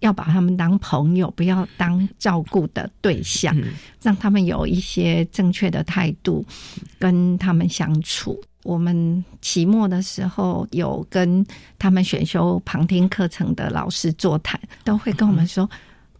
[0.03, 3.55] 要把他们当朋友，不要当照顾的对象，
[4.01, 6.45] 让他们有一些正确的态度
[6.99, 8.39] 跟他们相处。
[8.63, 11.45] 我们期末的时候有跟
[11.79, 15.69] 他们选修旁听课程的老师座谈，都会跟我们说。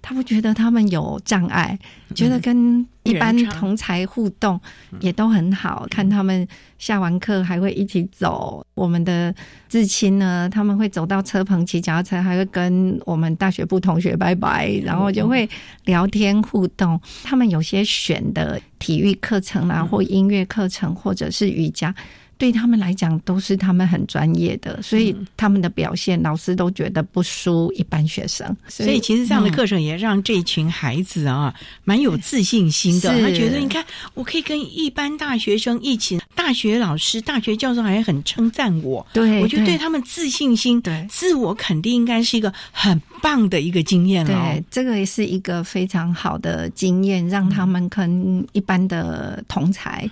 [0.04, 1.80] 他不觉得他们有障碍，
[2.14, 4.60] 觉得跟一般同才互动
[5.00, 5.88] 也都很好。
[5.90, 6.46] 看他们
[6.78, 8.64] 下完课还会一起走。
[8.76, 9.34] 我们的
[9.70, 15.50] 至亲呢，他们会走到车棚骑脚踏车，还会跟我们大学部同学拜拜，然后就会
[15.86, 17.00] 聊天互动。
[17.24, 21.96] 他们有些选的体育课程啊，或音乐课程，或者是瑜伽。
[22.44, 28.54] 对他们来讲，都是他们很专业的，所以他们的表现，老师都觉得不输一般学生。
[28.68, 33.18] 所以其实这样的课程也让这群孩子啊，蛮有自信心的。
[33.22, 33.82] 他觉得，你看，
[34.14, 39.08] 我可以跟一般大学生一起，大学老师、大学教授还很称赞我。
[39.14, 44.34] 对，我觉得对他们自信心、对自我肯定，应该是一个很棒的一个经验了。
[44.34, 50.06] 对，这个也是一个非常好的经验，让他们跟一般的同才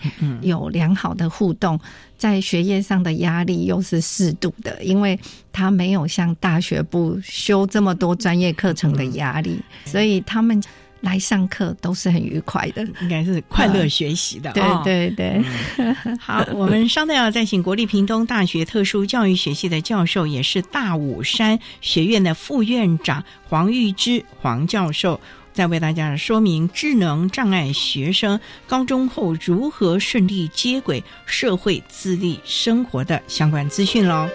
[0.43, 1.77] 有良好的互动。
[2.21, 5.19] 在学业上的压力又是适度的，因为
[5.51, 10.61] 他没有像大学部修这么多专业课程的压力，所以他们
[10.99, 14.51] 来上课都是很愉快的，应该是快乐学习的。
[14.53, 15.43] 对对对，
[16.19, 25.19] 好，我们稍待要再请国立屏东大学特殊教育学系的教授，也是大武山学院的副院长黄玉芝黄教授。
[25.53, 34.27] 再为大家说明智能障碍学生高中后如何顺利接轨社会自立生活的相关资讯喽。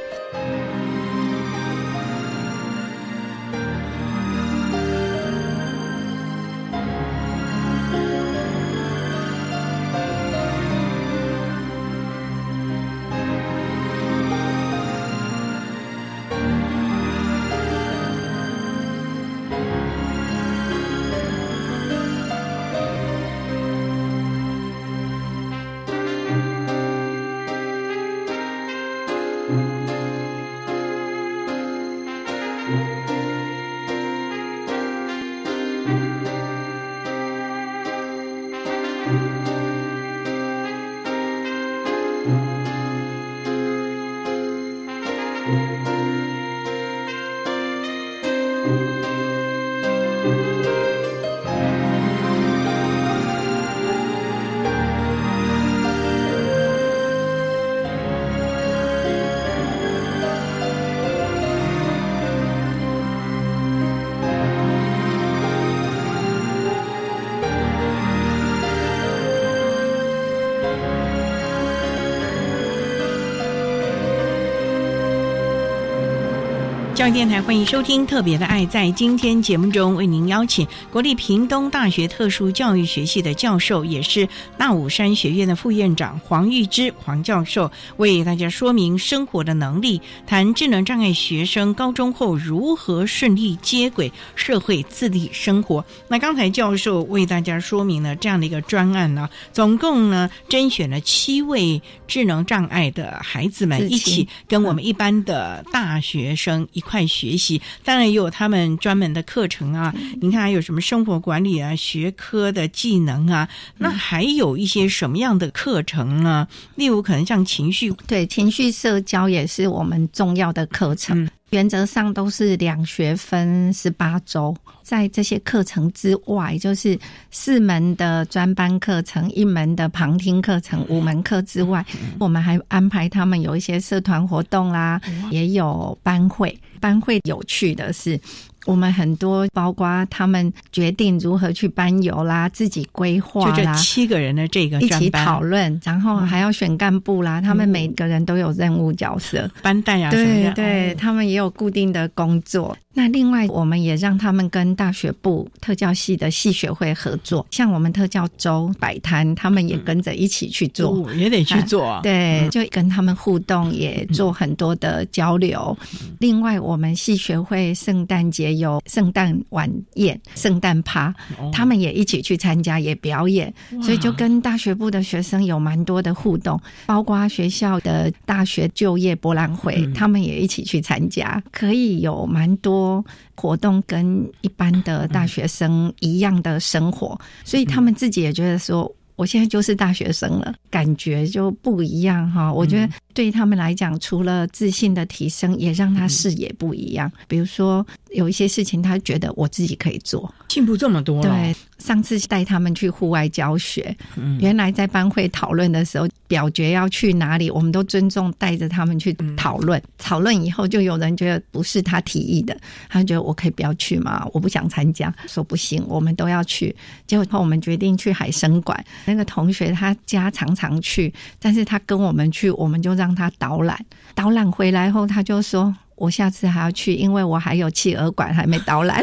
[77.06, 78.66] 教育电台欢迎收听《特别的爱》。
[78.68, 84.28] 在今天节目中，为您邀请国立屏东大学特殊教育学系的教授，也是
[84.58, 95.84] 大武山学院的副院长黄玉芝黄教授，为大家说明生活的能力，谈智能障碍学生高中后如何顺利接轨社会自立生活。
[96.08, 106.82] 那刚才教授为大家说明了这样的一个专案呢，总共呢甄选了七位智能障碍的孩子们一起跟我们一般的大学生一。
[106.96, 109.94] 快学习，当然也有他们专门的课程啊。
[110.22, 116.48] 你看还有什么生活管理啊、学科的技能啊，那还有一些什么样的课程呢？
[116.76, 121.28] 例如可能像情绪，对情绪社交也是我们重要的课程。
[121.50, 126.98] 原则上都是两学分十八周，在这些课程之外，就是
[127.30, 131.84] 四门的专班课程、一门的旁听课程、五门课之外，
[132.18, 136.58] 我们还安排他们有一些社团活动啦，也有班会。
[136.80, 138.20] 班会有趣的是。
[138.66, 147.40] 我们很多，包括他们决定如何去班游啦，自己规划啦，就这七个人的这个一起讨论，然后还要选干部啦。
[147.40, 152.76] 他们每个人都有任务角色，班带啊，对对，他们也有固定的工作。
[152.98, 162.00] 那另外，我们也让他们跟大学部特教系的系学会合作，像我们特教周摆摊，他们也跟着一起去做，也得去做。
[162.02, 165.76] 对，就跟他们互动，也做很多的交流。
[166.18, 171.14] 另外，我们系学会圣诞节有圣诞晚宴、圣诞趴，
[171.52, 173.52] 他们也一起去参加，也表演，
[173.82, 183.04] 所以就跟大学部的学生有蛮多的互动，包括学校的大学就业博览会，他们也一起去参加，可以有蛮多。
[183.38, 192.52] 活动跟一般的大学生一样的生活，所以他们自己也觉得说，我现在就是大学生了，感觉就不一样哈。
[192.52, 197.10] 我觉得对他们来讲，除了自信的提升，也让他视野不一样。
[197.26, 201.22] 比如说有一些事情，他觉得我自己可以做，进步这么多。
[201.22, 201.56] 对，
[201.86, 203.96] 上次带他们去户外教学，
[204.40, 206.06] 原来在班会讨论的时候。
[206.28, 209.80] 表决要去哪里，我们都尊重带着他们去讨论。
[209.96, 212.58] 讨论以后，就有人觉得不是他提议的，
[212.88, 214.26] 他觉得我可以不要去吗？
[214.32, 216.74] 我不想参加，说不行，我们都要去。
[217.06, 218.84] 结果后我们决定去海生馆。
[219.04, 223.78] 那个同学他家常常去，但是他跟我们去，我们就让他导览。
[224.12, 225.72] 导览回来后，他就说。
[225.96, 229.02] 我下次还要去，因为我还有企鹅馆还没导览，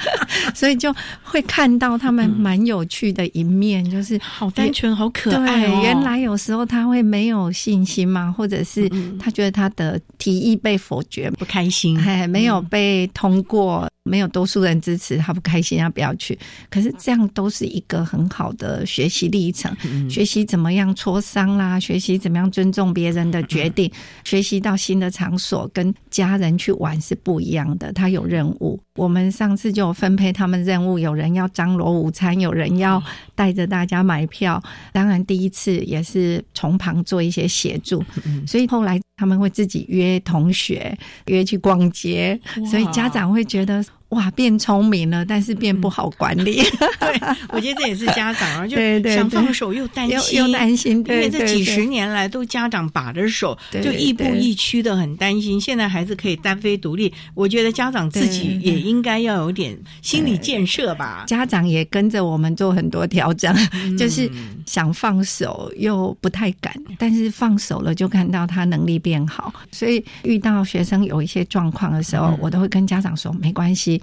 [0.54, 5.66] 所以就会看到他们蛮有趣的一面，就是好单纯、好可爱。
[5.82, 13.88] 原来有时候他会没有信心嘛，或者是他觉得他的提议被否决，不开心，哎，没有被通过。
[14.10, 16.36] 没有多数人支持，他不开心，他不要去。
[16.68, 19.74] 可是这样都是一个很好的学习历程，
[20.10, 23.88] 学习怎么样磋商啦，学习怎么样尊重别人的决定，
[24.24, 27.92] 学习到新的场所跟家人去玩是不一样的。
[27.92, 33.00] 他有任务，我们上次就分配他们任务，有人要张罗午餐，有人要
[33.36, 34.60] 带着大家买票。
[34.92, 38.04] 当然第一次也是从旁做一些协助，
[38.46, 39.00] 所以后来。
[39.20, 40.96] 他们会自己约同学
[41.26, 42.40] 约去逛街，
[42.70, 43.84] 所以家长会觉得。
[44.10, 46.62] 哇，变聪明了，但是变不好管理。
[46.98, 48.76] 对，我觉得这也是家长啊，就
[49.08, 55.60] 想放手又担心，又担心，因为这几十年来都家长把着手，就亦步亦趋的，很担心。
[55.60, 61.24] 现在孩子可以单飞独立，我觉得家长自己也应该要有点心理建设吧。
[61.28, 63.54] 家长也跟着我们做很多调整，
[63.96, 64.28] 就是
[64.66, 69.54] 想放手又不太敢，但是放手了就看到他能力变好。
[69.70, 73.99] 所以遇到学生有一些状况的时候，我都会跟家长说没关系。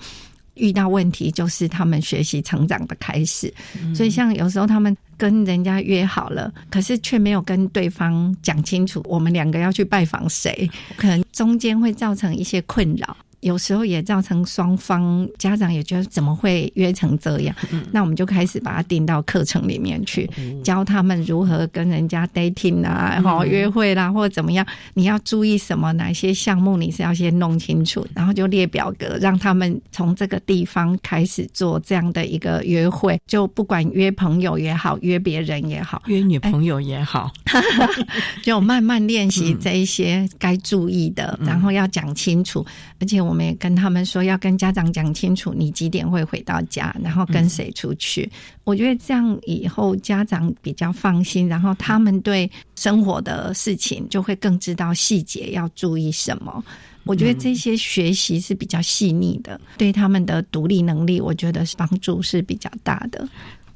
[0.55, 3.53] 遇到问题就是他们学习成长的开始，
[3.95, 13.15] 所以像有时候他们跟人家约好了，可是却没有跟对方讲清楚，我们两个要去拜访谁，可能中间会造成一些困扰。
[13.41, 17.55] 有时候也造成双方家长也觉得怎么会约成这样？
[17.91, 20.29] 那我们就开始把它定到课程里面去，
[20.63, 24.65] 教他们如何跟人家 dating 啊，然后约会啦，或者怎么样，
[24.95, 25.91] 你要注意什么？
[25.93, 37.31] 哪些项目你是要先弄清楚，然后就列表格，让他们从这个地方开始做这样的一个约会，就不管约朋友也好，约别人也好，约女朋友也好，
[38.43, 42.65] 就慢慢练习这一些该注意的，然后要讲清楚，
[42.99, 48.31] 而且我们也跟他们说，要跟家长讲清楚，你几点会回到家，然后跟谁出去。
[48.63, 56.63] 我觉得这样以后家长比较放心，然后他们对生活的事情就会更知道细节要注意什么。
[57.03, 63.27] 我觉得这些学习是比较细腻的，对他们的独立能力，我觉得帮助是比较大的。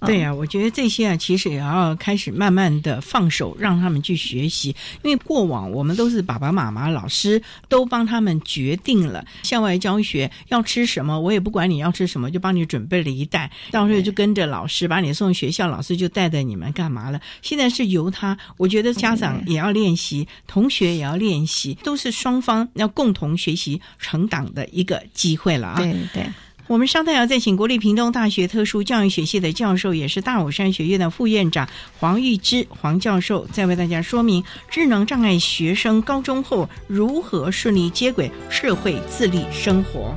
[0.06, 4.76] 对呀，我觉得这些啊，其实也要开始慢慢的放手，让他们去学习。
[5.04, 17.22] 因为过往我们都是爸爸妈妈、老师都帮他们决定了校外教学要吃什么，我也不管你要吃什么，就帮你准备了一袋，到时候就跟着老师把你送学校，老师就带着你们干嘛了？
[17.42, 25.76] 现在是由他，我觉得家长也要练习，同学也要练习，都是双方要共同学习成长的一个机会了啊！
[25.78, 26.26] 对对。
[26.72, 31.68] 我们稍待要再请国立屏东大学特殊教育学系的教授，也是大武山学院的副院长
[32.00, 40.16] 黄玉芝黄教授，再为大家说明智能障碍学生高中后如何顺利接轨社会自立生活。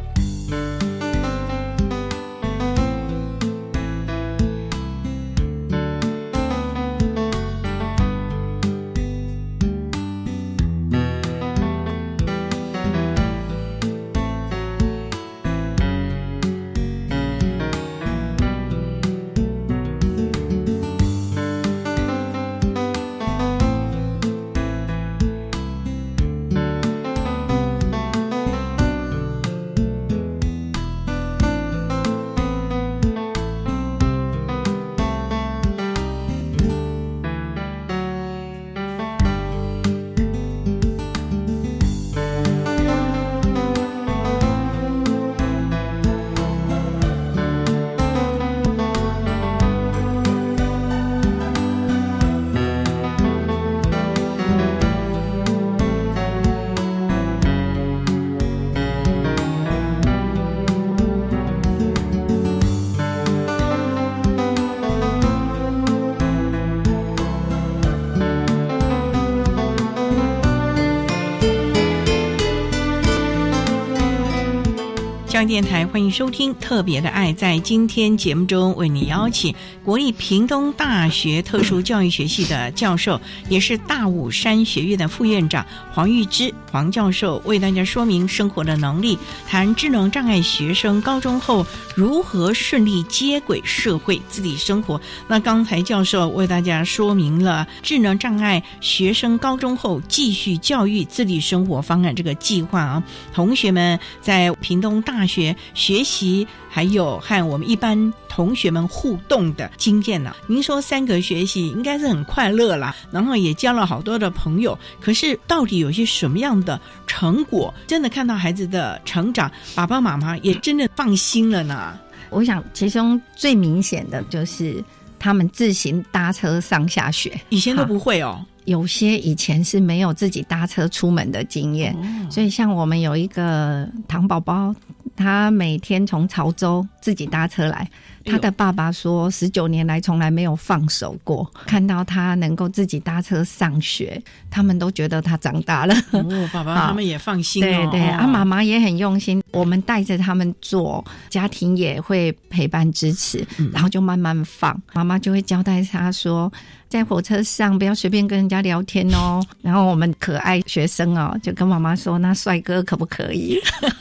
[75.54, 77.32] 电台欢迎收听《特别的爱》。
[77.36, 95.00] 在今天节目中，为你邀请国立屏东大学特殊教育学系的教授，也是大武山学院的副院长黄玉芝黄教授，为大家说明生活的能力，谈智能障碍学生高中后如何顺利接轨社会自理生活。
[95.28, 103.02] 那刚才教授为大家说明了智能障碍学生高中后继续教育自理生活方案这个计划啊，
[103.32, 105.43] 同学们在屏东大学。
[105.44, 110.34] 学学习，还有和我们一般同学们互动的经验呢？
[110.46, 114.78] 您说三个学习应该是很快乐啦，然后也交了好多的朋友。
[115.00, 117.72] 可是到底有些什么样的成果？
[117.86, 121.98] 真的看到孩子的成长，爸爸妈妈也真的放心了呢？
[122.30, 124.82] 我想，其中最明显的就是
[125.18, 128.44] 他们自行搭车上下学，以前都不会哦。
[128.64, 131.94] 有些以前是没有自己搭车出门的经验，
[132.30, 134.74] 所以像我们有一个糖宝宝。
[135.16, 137.88] 他每天从潮州自己搭车来，
[138.24, 141.50] 他的爸爸说，十九年来从来没有放手过。
[141.66, 144.20] 看到他能够自己搭车上学，
[144.50, 145.94] 他们都觉得他长大了。
[146.12, 147.60] 哦，爸爸他们也放心。
[147.60, 149.42] 对对，啊，妈妈也很用心。
[149.52, 154.80] 我们带着他们做，家庭也会陪伴支持，然后就慢慢放。
[154.94, 156.52] 妈妈就会交代他说。
[156.86, 159.42] 在火车上不要随便跟人家聊天哦。
[159.60, 163.58] 然后我们可爱学生哦，就跟妈妈说：“那帅哥可不可以？”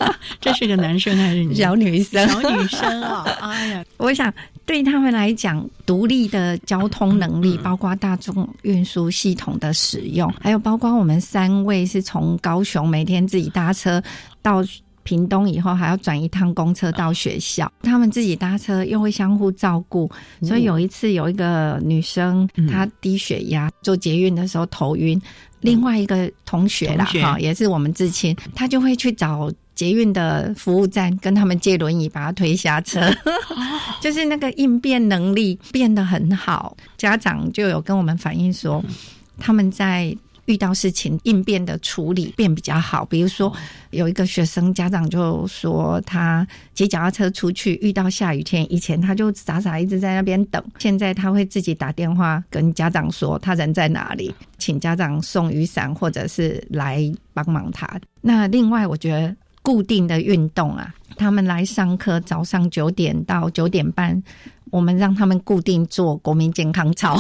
[0.40, 2.30] 这是个男生还是 小女生？
[2.30, 3.24] 小女生啊！
[3.42, 4.34] 哎呀， 我想
[4.66, 14.02] 对他们来讲，独立的交通能力，包括大众运输系统的使用，还有包括我们三位是从高雄每天自己搭车
[14.42, 14.64] 到。
[15.06, 20.10] 屏东以后还要转一趟公车到学校，他们自己搭车又会相互照顾，
[20.42, 25.22] 所以有一次有一个女生她低血压，做捷运的时候头晕，
[25.60, 33.02] 另外一个同学啦哈也是我们至亲，他就会去找捷运的服务站跟他们借轮椅把他推下车，
[34.02, 36.76] 就是那个应变能力变得很好。
[36.98, 38.84] 家长就有跟我们反映说，
[39.40, 40.16] 他们在。
[40.48, 43.06] 遇到事情应变的处理变比较好。
[43.06, 43.50] 比如说，
[43.92, 57.90] 有一个学生家长就说，他骑脚踏车出去遇到下雨天，以前他就傻傻一直在那边等，现在他会自己打电话跟家长说他人在哪里，请家长送雨伞或者是来帮忙他。
[58.20, 64.22] 那另外，我觉得固定的运动啊，他们来上课早上九点到九点半。
[64.70, 67.16] 我们让他们固定做国民健康操，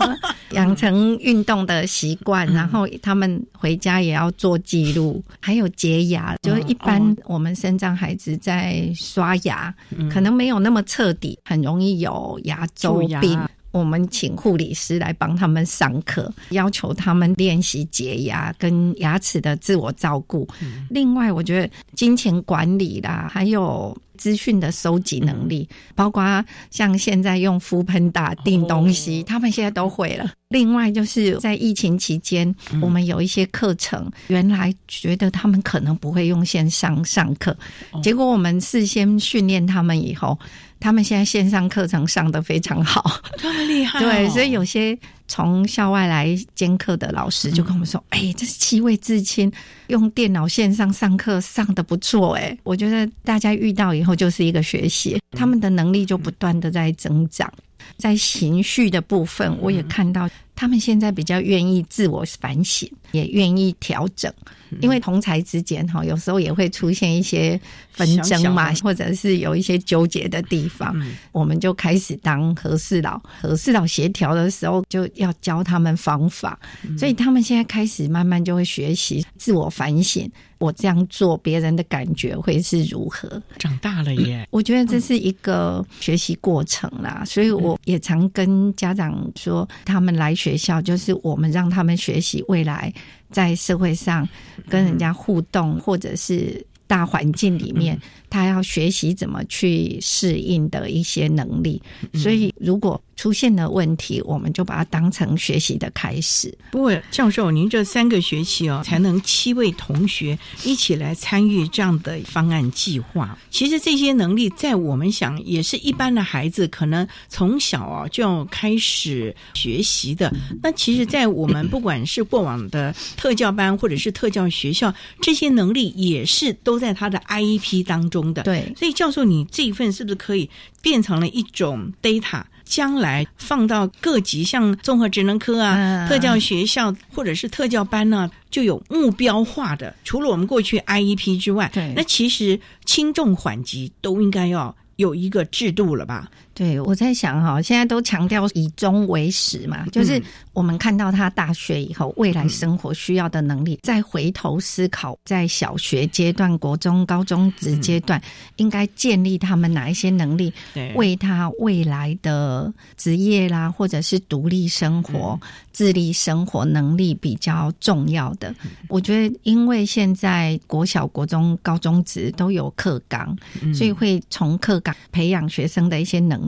[0.52, 6.36] 养成运动的习惯，然后他们回家也要做记录，还有洁牙。
[6.42, 9.74] 就是一般我们生长孩子在刷牙，
[10.12, 13.40] 可能没有那么彻底，很容易有牙周病。
[13.70, 20.46] 我们请护理师来帮他们上课，要求他们练习洁牙跟牙齿的自我照顾。
[20.90, 23.96] 另外，我觉得金钱管理啦，还有。
[24.18, 30.28] 资讯的收集能力，包括像现在用扶喷打订东西，他们现在都会了。
[30.48, 32.52] 另外，就是在疫情期间，
[32.82, 37.56] 我们有一些课程，原来觉得他们可能不会用线上上课，
[38.02, 40.36] 结果我们事先训练他们以后。
[40.80, 43.98] 他们现在线上课程上的非常好，这么厉害。
[44.00, 49.52] 对，所以有些从校外来兼课的老师就跟我们说：“哎，这是七位至亲
[49.88, 57.52] 用电脑线上上课上的不错。”哎，我觉得大家遇到以后就是一个学习，他们的能力就不断的在增长。
[57.96, 60.28] 在情绪的部分，我也看到
[60.58, 64.32] 他们现在比较愿意自我反省，也愿意调整。
[64.80, 67.58] 因为同才之间哈，有时候也会出现一些
[67.92, 70.94] 纷争嘛，或者是有一些纠结的地方，
[71.30, 76.58] 我们就开始当和事佬，和事佬协调的时候，就要教他们方法。
[76.98, 80.28] 所以他们现在开始慢慢就会学习自我反省。
[80.58, 83.40] 我这样做，别人的感觉会是如何？
[83.58, 84.46] 长大了耶！
[84.50, 92.92] 我觉得这是一个学习过程啦，所以我也常跟家长说，他们来学校就是我们让他们学习未来
[93.30, 94.28] 在社会上
[94.68, 97.98] 跟人家互动，或者是大环境里面。
[98.30, 101.80] 他要学习怎么去适应的一些能力，
[102.14, 106.56] 所以如果出现了问题，我们就把它当成学习的开始。
[106.70, 113.36] 不过，教授，您这三个学期哦，才能七位同学一起来参与这样的方案计划。
[113.50, 120.32] 其实这些能力，在我们想，也是一般的孩子可能从小啊就要开始学习的。
[120.62, 128.17] 那其实，在我们不管是过往的特教班或者是特教学校，这些能力也是都在他的 IEP 当中。
[128.20, 130.48] 中的对，所以教授，你这一份是不是可以
[130.82, 139.94] 变成了一种 data，将来放到各级像综合职能科啊、特教学校或者是特教班呢，就有目标化的。
[140.02, 146.28] 除了我们过去 IEP 之外，对，那其实轻重缓急都应该要有一个制度了吧？
[146.58, 150.20] 对，我在想哈，现在都强调以终为始嘛，就是
[150.52, 158.20] 我们看到他大学以后未来生活需要的能力，再回头思考，在小学阶段、国中、高中职阶段，
[158.56, 160.52] 应该建立他们哪一些能力，
[160.96, 165.38] 为他未来的职业啦，或者是独立生活、
[165.70, 168.52] 自立生活能力比较重要的。
[168.88, 173.38] 我觉得，因为现在国小、国中、高中职都有课纲，
[173.72, 176.47] 所以会从课纲培养学生的一些能。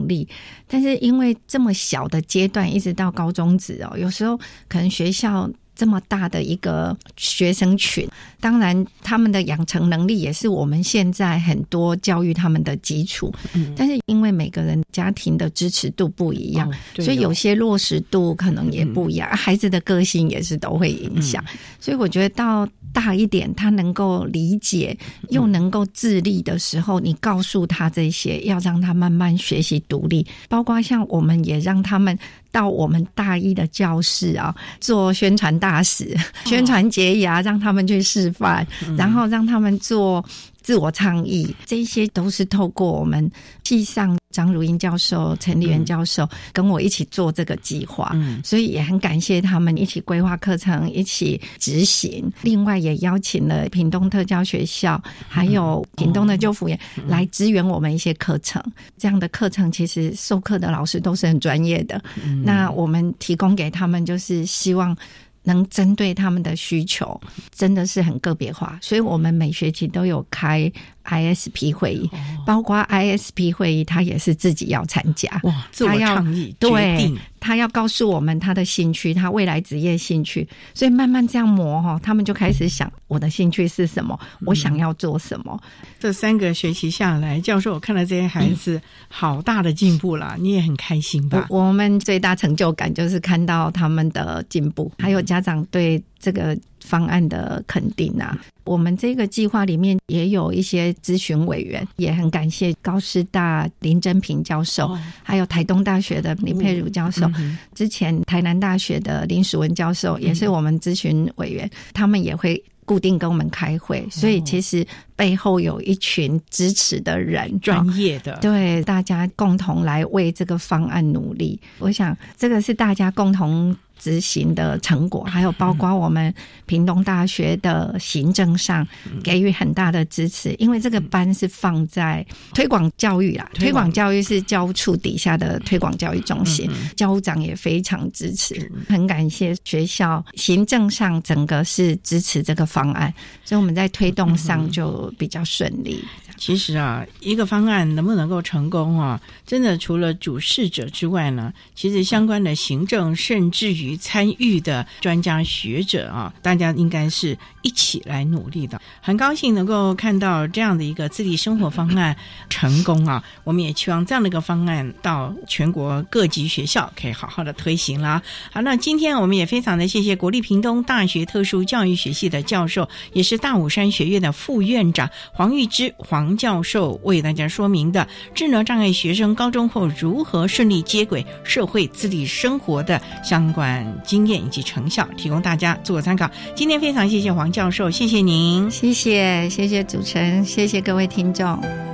[0.67, 4.37] 但是因为这么小的阶段，一直到高中职哦，有时候
[4.67, 8.07] 可能学校这么大的一个学生群，
[8.39, 13.33] 当然他们的养成能力也是我们现在很多教育他们的基础。
[13.53, 21.43] 嗯，但是因为每个人家庭的支持度不一样，所以有些落实度可能也不一样，孩子的个性也是都会影响。
[21.79, 22.67] 所以我觉得到。
[22.93, 24.97] 大一点，他能够理解
[25.29, 30.25] 又能够自立的时候，你告诉他这些，要让他慢慢学习独立。
[30.47, 32.17] 包括像我们也让他们
[32.51, 36.15] 到我们大一的教室啊，做宣传大使、
[36.45, 38.65] 宣传节牙，让他们去示范，
[38.97, 40.23] 然后让他们做。
[40.63, 43.31] 自我倡议，这些都是透过我们
[43.63, 52.31] 系上张如英教授、陈立元教授跟我一起做这个计划，所以也很感谢他们一起规划课程、一起执行。
[52.41, 58.63] 另外，也邀请了屏东特教学校，还有屏东的救辅员来支援我们一些课程。
[58.97, 62.01] 这样的课程其实授课的老师都是很专业的，
[62.43, 64.97] 那我们提供给他们就是希望。
[65.43, 67.19] 能针对他们的需求，
[67.51, 70.71] 真的是很个别化，所以我们每学期都有开
[71.05, 72.09] ISP 会议，
[72.45, 75.29] 包括 ISP 会议，他也是自己要参加。
[75.43, 85.59] 哇，自我倡议对他要告诉我们他的兴趣，他未来职业兴趣，所以慢慢这样磨哈，他们就开始想我的兴趣是什么，我想要做什么。
[85.99, 91.47] 这三个学期下来，教授我看到这些孩子好大的进步了，你也很开心吧？
[91.49, 98.37] 我们最大成就感就是看到他们的进步，还有家长对这个方案的肯定啊。
[98.63, 107.29] 我们这个计划里面也有一些咨询委员，也很感谢高师大林真平教授，还有台东大学的林佩如教授，
[107.73, 114.85] 之前台南大学的林淑文教授也是我们咨询委员，他们也会固定跟我们开会，所以其实
[115.15, 121.59] 背后有一群支持的人，专业的，对大家共同来为这个方案努力。
[121.79, 123.75] 我想这个是大家共同。
[124.01, 126.33] 执行的成果，还有包括我们
[126.65, 128.85] 屏东大学的行政上
[129.23, 132.25] 给予很大的支持，因为这个班是放在
[132.55, 133.91] 推广教育啦，推广。
[133.91, 146.01] 教育是教务处底下的推广教育中心，教务长也非常支持，很感谢学校行政上整个是支持这个方案，所以我们在推动上就比较顺利。
[146.41, 158.81] 其实啊，一个方案能不能够成功啊，真的除了主事者之外呢，其实相关的行政，甚至于参与的专家学者啊，大家应该是一起来努力的。
[159.01, 162.17] 很高兴能够看到这样的一个自立生活方案
[162.49, 163.23] 成功啊！
[163.43, 168.19] 我们也期望这样的一个方案到全国各级学校可以好好的推行啦。
[168.51, 176.30] 好，那今天我们也非常的谢谢国立屏东大学特殊教育学系的教授，也是大武山学院的副院长黄玉芝黄。
[176.37, 186.29] 教授为大家说明的智能障碍学生高中后如何顺利接轨社会自理生活的相关经验以及成效，提供大家做个参考。
[186.55, 191.90] 今天非常谢谢黄教授，谢谢您，谢谢谢谢主持人，谢谢各位听众。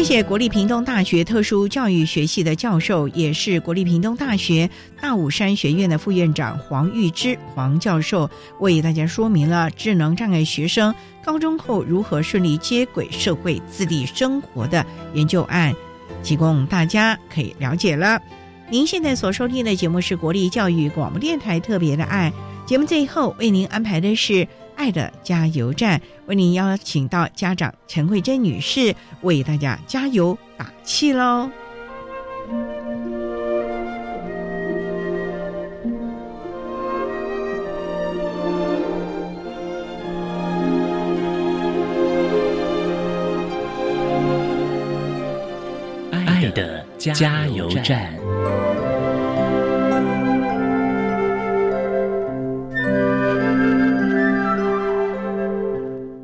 [0.00, 8.28] 谢谢国立屏东大学特殊教育学系的教授，也是国立屏东大学大武山学院的副院长黄玉芝黄教授，
[8.60, 15.74] 为大家说明了智能障碍学生高中后如何顺利接轨社会自立生活的研究案，
[16.22, 18.18] 提供大家可以了解了。
[18.70, 22.32] 您现在所收听的节目是国立教育广播电台特别的爱
[22.64, 24.48] 节目，最后为您安排的是。
[24.80, 31.50] 爱的加油站为您邀请到家长陈慧珍女士为大家加油打气喽！
[46.10, 48.19] 爱的加油站。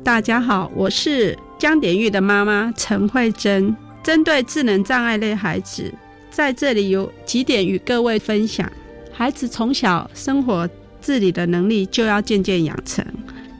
[0.07, 3.75] 大家好，我是江典玉的妈妈陈慧珍。
[4.01, 5.93] 针对智能障碍类孩子，
[6.31, 8.71] 在这里有几点与各位分享：
[9.11, 10.67] 孩子从小生活
[11.01, 13.05] 自理的能力就要渐渐养成，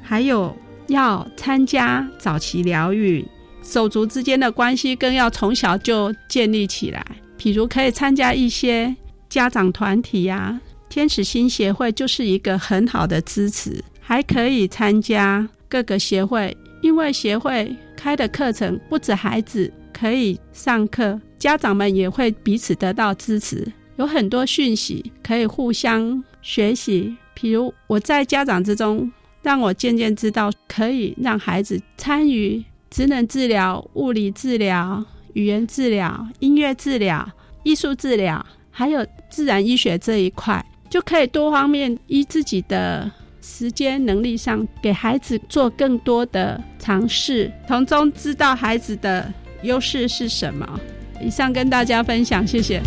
[0.02, 0.56] 还有
[0.88, 3.28] 要参加早期疗愈，
[3.62, 7.06] 手足之间的关系更要从小就建立起来。
[7.38, 8.96] 譬如可以参加一些
[9.28, 15.46] 家长团体呀，天使星协会就是一个很好的支持，还可以参加。
[15.70, 23.66] 各个协会，因为协会开的课程不止孩子可以上课，家长们也会彼此得到支持，
[23.98, 27.16] 有很多讯息可以互相学习。
[27.36, 29.12] 譬如我在家长之中，
[29.42, 35.04] 让我渐渐知道可以让孩子参与职能治疗、物理治疗、
[35.34, 37.30] 语言治疗、音乐治疗、
[37.64, 43.12] 艺术治疗，还有自然医学这一块，就可以多方面依自己的。
[43.50, 50.80] 时间能力上，给孩子做更多的尝试，从中知道孩子的优势是什么。
[51.22, 52.82] 以上跟大家分享，谢谢。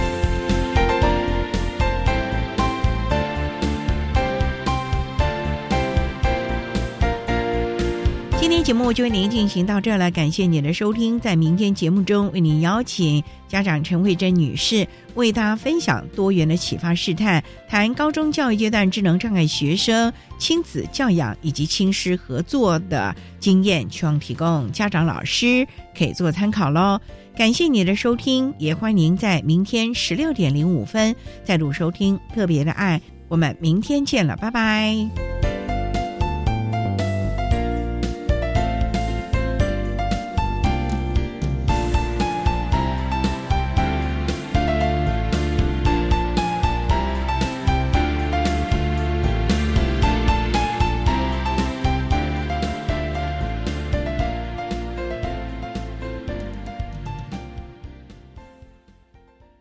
[8.60, 11.18] 天节目就为您进行到这了，感谢您的收听。
[11.18, 27.00] 在明天节目中，为您邀请家长陈慧珍女士为大家分享多元的启发试探，谈高中教育阶段智能障碍学生亲子教养以及亲师合作的经验，希望提供家长老师可以做参考喽。
[27.34, 33.00] 感谢你的收听，也欢迎您在明天十六点零五分再度收听特别的爱。
[33.26, 35.49] 我们明天见了，拜拜。